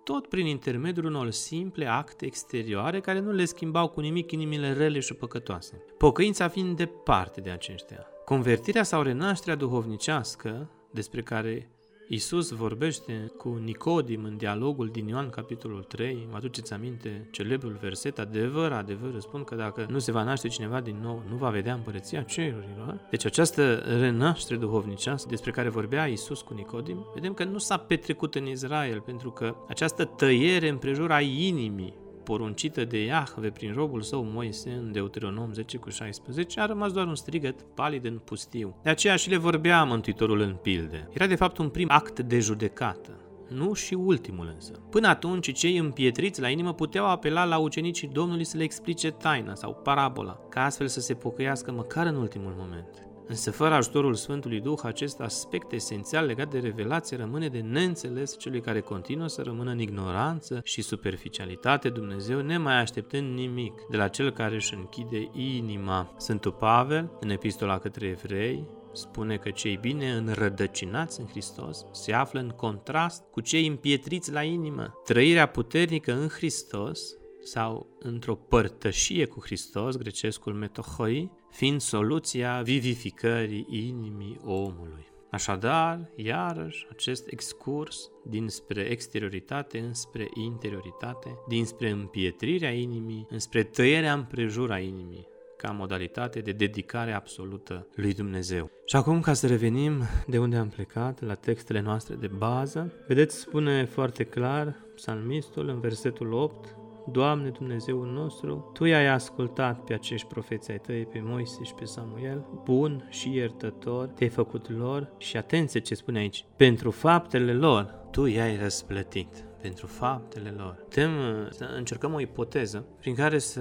tot 0.04 0.26
prin 0.26 0.46
intermediul 0.46 1.04
unor 1.04 1.30
simple 1.30 1.86
acte 1.86 2.26
exterioare 2.26 3.00
care 3.00 3.20
nu 3.20 3.32
le 3.32 3.44
schimbau 3.44 3.88
cu 3.88 4.00
nimic 4.00 4.30
inimile 4.30 4.72
rele 4.72 5.00
și 5.00 5.14
păcătoase. 5.14 5.84
Pocăința 5.98 6.48
fiind 6.48 6.76
departe 6.76 7.40
de 7.40 7.50
aceștia. 7.50 8.06
Convertirea 8.24 8.82
sau 8.82 9.02
renașterea 9.02 9.54
duhovnicească, 9.54 10.70
despre 10.90 11.22
care 11.22 11.71
Isus 12.08 12.50
vorbește 12.50 13.32
cu 13.36 13.60
Nicodim 13.64 14.24
în 14.24 14.36
dialogul 14.36 14.88
din 14.88 15.08
Ioan 15.08 15.30
capitolul 15.30 15.82
3, 15.82 16.26
mă 16.30 16.36
aduceți 16.36 16.72
aminte 16.72 17.28
celebrul 17.30 17.78
verset, 17.80 18.18
adevăr, 18.18 18.72
adevăr, 18.72 19.20
spun 19.20 19.44
că 19.44 19.54
dacă 19.54 19.86
nu 19.90 19.98
se 19.98 20.12
va 20.12 20.22
naște 20.22 20.48
cineva 20.48 20.80
din 20.80 20.98
nou, 21.02 21.22
nu 21.28 21.36
va 21.36 21.50
vedea 21.50 21.74
împărăția 21.74 22.22
cerurilor. 22.22 23.00
Deci 23.10 23.24
această 23.24 23.74
renaștere 23.74 24.58
duhovnicească 24.58 25.28
despre 25.28 25.50
care 25.50 25.68
vorbea 25.68 26.06
Isus 26.06 26.40
cu 26.40 26.54
Nicodim, 26.54 27.06
vedem 27.14 27.34
că 27.34 27.44
nu 27.44 27.58
s-a 27.58 27.76
petrecut 27.76 28.34
în 28.34 28.46
Israel, 28.46 29.00
pentru 29.00 29.30
că 29.30 29.54
această 29.68 30.04
tăiere 30.04 30.68
împrejur 30.68 31.12
a 31.12 31.20
inimii 31.20 32.01
poruncită 32.24 32.84
de 32.84 33.04
Iahve 33.04 33.50
prin 33.50 33.72
robul 33.74 34.02
său 34.02 34.22
Moise 34.24 34.70
în 34.70 34.92
Deuteronom 34.92 35.52
10 35.52 35.76
cu 35.76 35.90
16, 35.90 36.60
a 36.60 36.66
rămas 36.66 36.92
doar 36.92 37.06
un 37.06 37.14
strigăt 37.14 37.62
palid 37.74 38.04
în 38.04 38.18
pustiu. 38.18 38.76
De 38.82 38.90
aceea 38.90 39.16
și 39.16 39.30
le 39.30 39.36
vorbea 39.36 39.84
Mântuitorul 39.84 40.40
în 40.40 40.54
pilde. 40.54 41.08
Era 41.12 41.26
de 41.26 41.34
fapt 41.34 41.58
un 41.58 41.68
prim 41.68 41.86
act 41.90 42.20
de 42.20 42.38
judecată 42.38 43.16
nu 43.52 43.72
și 43.72 43.94
ultimul 43.94 44.52
însă. 44.54 44.72
Până 44.90 45.08
atunci, 45.08 45.52
cei 45.52 45.76
împietriți 45.76 46.40
la 46.40 46.48
inimă 46.48 46.74
puteau 46.74 47.06
apela 47.06 47.44
la 47.44 47.58
ucenicii 47.58 48.08
Domnului 48.08 48.44
să 48.44 48.56
le 48.56 48.62
explice 48.62 49.10
taina 49.10 49.54
sau 49.54 49.80
parabola, 49.82 50.38
ca 50.48 50.64
astfel 50.64 50.86
să 50.86 51.00
se 51.00 51.14
pocăiască 51.14 51.72
măcar 51.72 52.06
în 52.06 52.16
ultimul 52.16 52.54
moment. 52.58 53.06
Însă 53.32 53.50
fără 53.50 53.74
ajutorul 53.74 54.14
Sfântului 54.14 54.60
Duh, 54.60 54.78
acest 54.82 55.20
aspect 55.20 55.72
esențial 55.72 56.26
legat 56.26 56.50
de 56.50 56.58
revelație 56.58 57.16
rămâne 57.16 57.48
de 57.48 57.58
neînțeles 57.58 58.38
celui 58.38 58.60
care 58.60 58.80
continuă 58.80 59.26
să 59.26 59.42
rămână 59.42 59.70
în 59.70 59.80
ignoranță 59.80 60.60
și 60.64 60.82
superficialitate 60.82 61.88
Dumnezeu, 61.88 62.40
nemai 62.40 62.80
așteptând 62.80 63.38
nimic 63.38 63.72
de 63.90 63.96
la 63.96 64.08
cel 64.08 64.30
care 64.30 64.54
își 64.54 64.74
închide 64.74 65.30
inima. 65.32 66.14
Sfântul 66.18 66.52
Pavel, 66.52 67.10
în 67.20 67.30
epistola 67.30 67.78
către 67.78 68.06
evrei, 68.06 68.68
spune 68.92 69.36
că 69.36 69.50
cei 69.50 69.76
bine 69.76 70.12
înrădăcinați 70.12 71.20
în 71.20 71.26
Hristos 71.26 71.86
se 71.92 72.12
află 72.12 72.40
în 72.40 72.48
contrast 72.48 73.22
cu 73.30 73.40
cei 73.40 73.66
împietriți 73.66 74.32
la 74.32 74.42
inimă. 74.42 75.00
Trăirea 75.04 75.46
puternică 75.46 76.12
în 76.12 76.28
Hristos 76.28 77.00
sau 77.42 77.86
într-o 77.98 78.34
părtășie 78.34 79.24
cu 79.24 79.40
Hristos, 79.40 79.96
grecescul 79.96 80.52
metohoi, 80.52 81.30
fiind 81.50 81.80
soluția 81.80 82.60
vivificării 82.62 83.66
inimii 83.70 84.40
omului. 84.44 85.10
Așadar, 85.30 86.10
iarăși, 86.16 86.86
acest 86.90 87.26
excurs 87.30 88.10
dinspre 88.24 88.80
exterioritate 88.80 89.78
înspre 89.78 90.28
interioritate, 90.34 91.38
dinspre 91.48 91.90
împietrirea 91.90 92.70
inimii, 92.70 93.26
înspre 93.30 93.62
tăierea 93.62 94.12
împrejur 94.12 94.70
a 94.70 94.78
inimii, 94.78 95.28
ca 95.56 95.70
modalitate 95.70 96.40
de 96.40 96.52
dedicare 96.52 97.12
absolută 97.12 97.86
lui 97.94 98.14
Dumnezeu. 98.14 98.70
Și 98.86 98.96
acum, 98.96 99.20
ca 99.20 99.32
să 99.32 99.46
revenim 99.46 100.02
de 100.26 100.38
unde 100.38 100.56
am 100.56 100.68
plecat, 100.68 101.22
la 101.22 101.34
textele 101.34 101.80
noastre 101.80 102.14
de 102.14 102.26
bază, 102.26 102.92
vedeți, 103.06 103.36
spune 103.36 103.84
foarte 103.84 104.24
clar 104.24 104.76
psalmistul 104.94 105.68
în 105.68 105.80
versetul 105.80 106.32
8, 106.32 106.76
Doamne 107.10 107.48
Dumnezeul 107.48 108.06
nostru, 108.06 108.70
Tu 108.72 108.84
i-ai 108.84 109.06
ascultat 109.06 109.84
pe 109.84 109.94
acești 109.94 110.26
profeți 110.26 110.70
ai 110.70 110.78
Tăi, 110.78 111.06
pe 111.06 111.20
Moise 111.24 111.62
și 111.62 111.74
pe 111.74 111.84
Samuel, 111.84 112.46
bun 112.64 113.06
și 113.10 113.34
iertător, 113.34 114.06
te-ai 114.06 114.30
făcut 114.30 114.70
lor 114.70 115.12
și 115.18 115.36
atenție 115.36 115.80
ce 115.80 115.94
spune 115.94 116.18
aici, 116.18 116.44
pentru 116.56 116.90
faptele 116.90 117.52
lor, 117.52 118.00
Tu 118.10 118.26
i-ai 118.26 118.56
răsplătit 118.56 119.44
pentru 119.60 119.86
faptele 119.86 120.54
lor. 120.56 120.74
Putem 120.74 121.10
să 121.50 121.64
încercăm 121.76 122.14
o 122.14 122.20
ipoteză 122.20 122.84
prin 123.00 123.14
care 123.14 123.38
să 123.38 123.60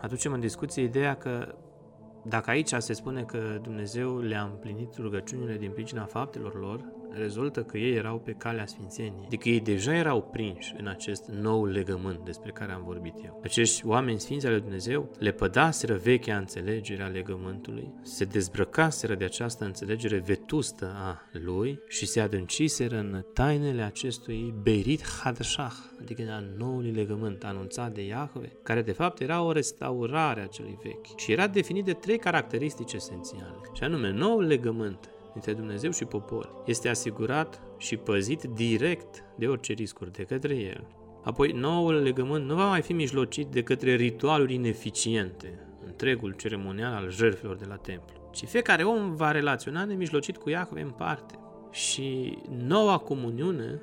aducem 0.00 0.32
în 0.32 0.40
discuție 0.40 0.82
ideea 0.82 1.16
că 1.16 1.54
dacă 2.22 2.50
aici 2.50 2.74
se 2.78 2.92
spune 2.92 3.22
că 3.22 3.58
Dumnezeu 3.62 4.18
le-a 4.18 4.42
împlinit 4.42 4.96
rugăciunile 4.96 5.56
din 5.56 5.70
pricina 5.70 6.04
faptelor 6.04 6.60
lor, 6.60 6.84
rezultă 7.12 7.62
că 7.62 7.78
ei 7.78 7.94
erau 7.94 8.18
pe 8.18 8.32
calea 8.32 8.66
sfințeniei, 8.66 9.24
adică 9.26 9.48
ei 9.48 9.60
deja 9.60 9.94
erau 9.94 10.22
prinși 10.22 10.74
în 10.78 10.86
acest 10.86 11.28
nou 11.28 11.64
legământ 11.64 12.18
despre 12.24 12.50
care 12.50 12.72
am 12.72 12.82
vorbit 12.84 13.14
eu. 13.24 13.40
Acești 13.42 13.86
oameni 13.86 14.20
sfinți 14.20 14.46
ale 14.46 14.58
Dumnezeu 14.58 15.10
le 15.18 15.30
pădaseră 15.30 15.94
vechea 15.94 16.36
înțelegere 16.36 17.02
a 17.02 17.06
legământului, 17.06 17.92
se 18.02 18.24
dezbrăcaseră 18.24 19.14
de 19.14 19.24
această 19.24 19.64
înțelegere 19.64 20.18
vetustă 20.18 20.92
a 20.96 21.28
lui 21.32 21.80
și 21.88 22.06
se 22.06 22.20
adânciseră 22.20 22.98
în 22.98 23.24
tainele 23.34 23.82
acestui 23.82 24.54
Berit 24.62 25.06
Hadashah, 25.06 25.74
adică 26.00 26.22
a 26.30 26.44
noului 26.56 26.90
legământ 26.90 27.44
anunțat 27.44 27.92
de 27.92 28.06
Iahve, 28.06 28.52
care 28.62 28.82
de 28.82 28.92
fapt 28.92 29.20
era 29.20 29.42
o 29.42 29.52
restaurare 29.52 30.40
a 30.40 30.46
celui 30.46 30.78
vechi 30.82 31.16
și 31.16 31.32
era 31.32 31.46
definit 31.46 31.84
de 31.84 31.92
trei 31.92 32.18
caracteristici 32.18 32.92
esențiale, 32.92 33.60
și 33.72 33.82
anume 33.82 34.10
noul 34.10 34.42
legământ 34.42 35.10
dintre 35.32 35.52
Dumnezeu 35.52 35.90
și 35.90 36.04
popor 36.04 36.62
este 36.66 36.88
asigurat 36.88 37.62
și 37.76 37.96
păzit 37.96 38.42
direct 38.42 39.24
de 39.36 39.46
orice 39.46 39.72
riscuri 39.72 40.12
de 40.12 40.22
către 40.22 40.54
el. 40.54 40.86
Apoi, 41.22 41.52
noul 41.52 41.94
legământ 41.94 42.44
nu 42.44 42.54
va 42.54 42.68
mai 42.68 42.82
fi 42.82 42.92
mijlocit 42.92 43.46
de 43.46 43.62
către 43.62 43.94
ritualuri 43.94 44.54
ineficiente, 44.54 45.66
întregul 45.86 46.32
ceremonial 46.32 46.92
al 46.92 47.10
jertfelor 47.10 47.56
de 47.56 47.64
la 47.68 47.76
templu, 47.76 48.28
ci 48.32 48.44
fiecare 48.44 48.82
om 48.82 49.14
va 49.14 49.30
relaționa 49.30 49.84
nemijlocit 49.84 50.36
cu 50.36 50.50
Iahve 50.50 50.80
în 50.80 50.90
parte. 50.90 51.38
Și 51.70 52.38
noua 52.66 52.98
comuniune 52.98 53.80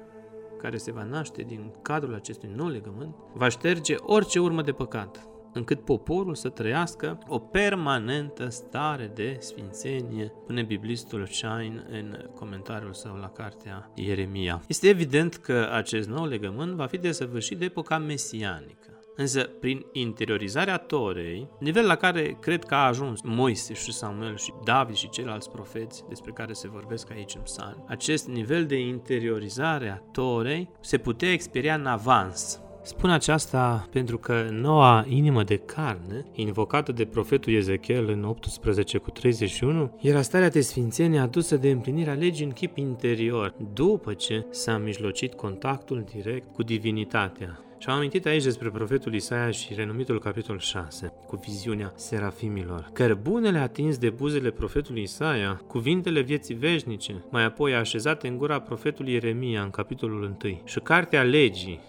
care 0.58 0.78
se 0.78 0.92
va 0.92 1.04
naște 1.04 1.42
din 1.42 1.72
cadrul 1.82 2.14
acestui 2.14 2.50
nou 2.56 2.68
legământ, 2.68 3.16
va 3.34 3.50
șterge 3.50 3.96
orice 4.00 4.40
urmă 4.40 4.62
de 4.62 4.72
păcat, 4.72 5.28
încât 5.58 5.86
poporul 5.86 6.36
să 6.36 6.50
trăiască 6.50 7.18
o 7.28 7.40
permanentă 7.40 8.50
stare 8.50 9.12
de 9.14 9.38
sfințenie, 9.40 10.32
pune 10.46 10.64
biblistul 10.64 11.26
Shine 11.26 11.86
în 11.90 12.30
comentariul 12.36 12.94
său 12.94 13.16
la 13.16 13.30
cartea 13.30 13.92
Ieremia. 13.96 14.62
Este 14.68 14.88
evident 14.88 15.36
că 15.36 15.70
acest 15.74 16.10
nou 16.10 16.26
legământ 16.26 16.74
va 16.74 16.86
fi 16.86 16.98
desăvârșit 16.98 17.58
de 17.58 17.66
epoca 17.66 17.98
mesianică. 17.98 18.98
Însă, 19.20 19.42
prin 19.42 19.86
interiorizarea 19.92 20.78
Torei, 20.78 21.50
nivel 21.60 21.86
la 21.86 21.96
care 21.96 22.38
cred 22.40 22.64
că 22.64 22.76
a 22.76 22.86
ajuns 22.86 23.22
Moise 23.22 23.74
și 23.74 23.94
Samuel 23.94 24.38
și 24.38 24.54
David 24.64 24.96
și 24.96 25.10
ceilalți 25.10 25.52
profeți 25.52 26.04
despre 26.08 26.32
care 26.32 26.54
se 26.54 26.68
vorbesc 26.68 27.12
aici 27.12 27.36
în 27.36 27.42
psalm, 27.42 27.86
acest 27.88 28.28
nivel 28.28 28.66
de 28.66 28.80
interiorizare 28.80 29.90
a 29.90 30.12
Torei 30.12 30.70
se 30.82 30.98
putea 30.98 31.32
experia 31.32 31.76
în 31.76 31.86
avans, 31.86 32.62
Spun 32.88 33.10
aceasta 33.10 33.88
pentru 33.92 34.18
că 34.18 34.48
noua 34.52 35.06
inimă 35.10 35.44
de 35.44 35.58
carne, 35.58 36.26
invocată 36.34 36.92
de 36.92 37.06
profetul 37.06 37.54
Ezechiel 37.54 38.10
în 38.10 38.24
18 38.24 38.98
cu 38.98 39.10
31, 39.10 39.98
era 40.02 40.22
starea 40.22 40.50
de 40.50 40.62
sfințenie 40.62 41.20
adusă 41.20 41.58
de 41.58 41.70
împlinirea 41.70 42.14
legii 42.14 42.46
în 42.46 42.52
chip 42.52 42.78
interior, 42.78 43.54
după 43.74 44.14
ce 44.14 44.46
s-a 44.50 44.78
mijlocit 44.78 45.34
contactul 45.34 46.06
direct 46.14 46.54
cu 46.54 46.64
divinitatea. 46.64 47.60
Și 47.78 47.90
am 47.90 47.96
amintit 47.96 48.26
aici 48.26 48.44
despre 48.44 48.70
profetul 48.70 49.14
Isaia 49.14 49.52
și 49.52 49.74
renumitul 49.74 50.20
capitol 50.20 50.60
6, 50.60 51.14
cu 51.28 51.36
viziunea 51.36 51.94
serafimilor. 51.96 52.90
Cărbunele 52.94 53.58
atins 53.58 53.98
de 53.98 54.10
buzele 54.10 54.50
profetului 54.50 55.02
Isaia, 55.02 55.62
cuvintele 55.68 56.22
vieții 56.22 56.56
veșnice, 56.56 57.24
mai 57.30 57.44
apoi 57.44 57.76
așezate 57.76 58.28
în 58.28 58.38
gura 58.38 58.60
profetului 58.60 59.14
Ieremia 59.14 59.62
în 59.62 59.70
capitolul 59.70 60.38
1 60.44 60.62
și 60.66 60.80
cartea 60.80 61.24
legii, 61.24 61.80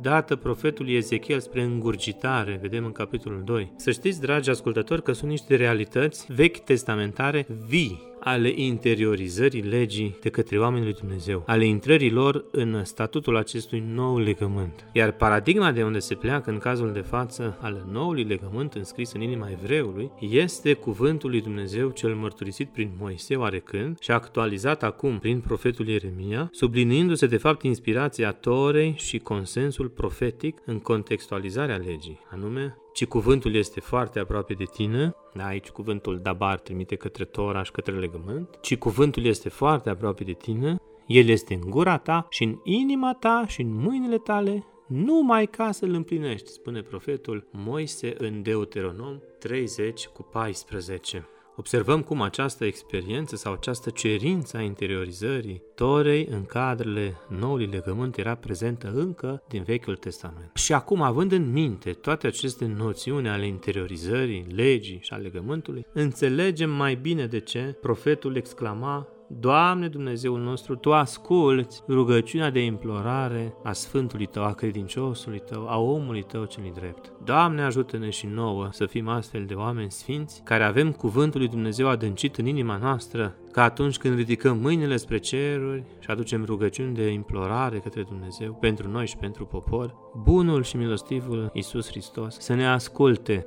dată 0.00 0.36
profetului 0.36 0.94
Ezechiel 0.94 1.40
spre 1.40 1.62
îngurgitare, 1.62 2.58
vedem 2.62 2.84
în 2.84 2.92
capitolul 2.92 3.42
2. 3.44 3.72
Să 3.76 3.90
știți, 3.90 4.20
dragi 4.20 4.50
ascultători, 4.50 5.02
că 5.02 5.12
sunt 5.12 5.30
niște 5.30 5.56
realități 5.56 6.32
vechi 6.32 6.58
testamentare 6.58 7.46
vii 7.66 8.09
ale 8.20 8.52
interiorizării 8.54 9.62
legii 9.62 10.16
de 10.20 10.28
către 10.28 10.58
oamenii 10.58 10.84
lui 10.84 10.98
Dumnezeu, 11.00 11.42
ale 11.46 11.64
intrării 11.64 12.10
lor 12.10 12.44
în 12.52 12.84
statutul 12.84 13.36
acestui 13.36 13.84
nou 13.86 14.18
legământ. 14.18 14.86
Iar 14.92 15.12
paradigma 15.12 15.72
de 15.72 15.82
unde 15.82 15.98
se 15.98 16.14
pleacă 16.14 16.50
în 16.50 16.58
cazul 16.58 16.92
de 16.92 17.00
față 17.00 17.58
al 17.60 17.86
noului 17.90 18.24
legământ 18.24 18.74
înscris 18.74 19.12
în 19.12 19.20
inima 19.20 19.50
evreului 19.50 20.10
este 20.20 20.72
cuvântul 20.72 21.30
lui 21.30 21.40
Dumnezeu 21.40 21.90
cel 21.90 22.14
mărturisit 22.14 22.68
prin 22.68 22.90
Moise 22.98 23.36
oarecând 23.36 23.98
și 24.00 24.10
actualizat 24.10 24.82
acum 24.82 25.18
prin 25.18 25.40
profetul 25.40 25.88
Ieremia, 25.88 26.48
subliniindu-se 26.52 27.26
de 27.26 27.36
fapt 27.36 27.62
inspirația 27.62 28.32
Torei 28.32 28.94
și 28.96 29.18
consensul 29.18 29.88
profetic 29.88 30.58
în 30.64 30.78
contextualizarea 30.78 31.76
legii, 31.76 32.20
anume 32.30 32.76
ci 32.92 33.06
cuvântul 33.06 33.54
este 33.54 33.80
foarte 33.80 34.18
aproape 34.18 34.54
de 34.54 34.64
tine, 34.64 35.14
da, 35.34 35.44
aici 35.44 35.68
cuvântul 35.68 36.18
dabar 36.18 36.58
trimite 36.58 36.96
către 36.96 37.24
Toraș 37.24 37.66
și 37.66 37.72
către 37.72 37.98
legământ, 37.98 38.58
ci 38.60 38.76
cuvântul 38.76 39.24
este 39.24 39.48
foarte 39.48 39.90
aproape 39.90 40.24
de 40.24 40.32
tine, 40.32 40.76
el 41.06 41.28
este 41.28 41.54
în 41.54 41.70
gura 41.70 41.98
ta 41.98 42.26
și 42.30 42.44
în 42.44 42.58
inima 42.64 43.14
ta 43.14 43.44
și 43.48 43.60
în 43.60 43.74
mâinile 43.74 44.18
tale, 44.18 44.64
numai 44.86 45.46
ca 45.46 45.70
să-l 45.70 45.92
împlinești, 45.92 46.50
spune 46.50 46.82
profetul 46.82 47.48
Moise 47.50 48.14
în 48.18 48.42
Deuteronom 48.42 49.18
30 49.38 50.06
cu 50.06 50.22
14. 50.22 51.28
Observăm 51.60 52.02
cum 52.02 52.20
această 52.22 52.64
experiență 52.64 53.36
sau 53.36 53.52
această 53.52 53.90
cerință 53.90 54.56
a 54.56 54.60
interiorizării 54.60 55.62
Torei 55.74 56.26
în 56.30 56.44
cadrele 56.44 57.16
noului 57.28 57.66
legământ 57.66 58.16
era 58.16 58.34
prezentă 58.34 58.92
încă 58.94 59.42
din 59.48 59.62
Vechiul 59.62 59.96
Testament. 59.96 60.50
Și 60.54 60.72
acum, 60.72 61.02
având 61.02 61.32
în 61.32 61.52
minte 61.52 61.92
toate 61.92 62.26
aceste 62.26 62.66
noțiuni 62.66 63.28
ale 63.28 63.46
interiorizării, 63.46 64.46
legii 64.54 64.98
și 65.02 65.12
a 65.12 65.16
legământului, 65.16 65.86
înțelegem 65.92 66.70
mai 66.70 66.94
bine 66.94 67.26
de 67.26 67.40
ce 67.40 67.76
profetul 67.80 68.36
exclama 68.36 69.08
Doamne 69.38 69.88
Dumnezeul 69.88 70.40
nostru, 70.40 70.76
Tu 70.76 70.92
asculți 70.92 71.82
rugăciunea 71.88 72.50
de 72.50 72.64
implorare 72.64 73.54
a 73.62 73.72
Sfântului 73.72 74.26
Tău, 74.26 74.44
a 74.44 74.52
credinciosului 74.52 75.42
Tău, 75.50 75.68
a 75.68 75.78
omului 75.78 76.22
Tău 76.22 76.44
celui 76.44 76.72
drept. 76.74 77.12
Doamne 77.24 77.62
ajută-ne 77.62 78.10
și 78.10 78.26
nouă 78.26 78.68
să 78.72 78.86
fim 78.86 79.08
astfel 79.08 79.44
de 79.44 79.54
oameni 79.54 79.90
sfinți, 79.90 80.42
care 80.44 80.64
avem 80.64 80.92
cuvântul 80.92 81.40
lui 81.40 81.48
Dumnezeu 81.48 81.88
adâncit 81.88 82.36
în 82.36 82.46
inima 82.46 82.76
noastră, 82.76 83.36
ca 83.52 83.62
atunci 83.62 83.98
când 83.98 84.16
ridicăm 84.16 84.58
mâinile 84.58 84.96
spre 84.96 85.18
ceruri 85.18 85.84
și 85.98 86.10
aducem 86.10 86.44
rugăciuni 86.44 86.94
de 86.94 87.06
implorare 87.08 87.78
către 87.78 88.02
Dumnezeu 88.02 88.52
pentru 88.52 88.88
noi 88.88 89.06
și 89.06 89.16
pentru 89.16 89.44
popor, 89.44 89.94
bunul 90.16 90.62
și 90.62 90.76
milostivul 90.76 91.50
Iisus 91.52 91.88
Hristos 91.88 92.36
să 92.38 92.54
ne 92.54 92.66
asculte 92.66 93.46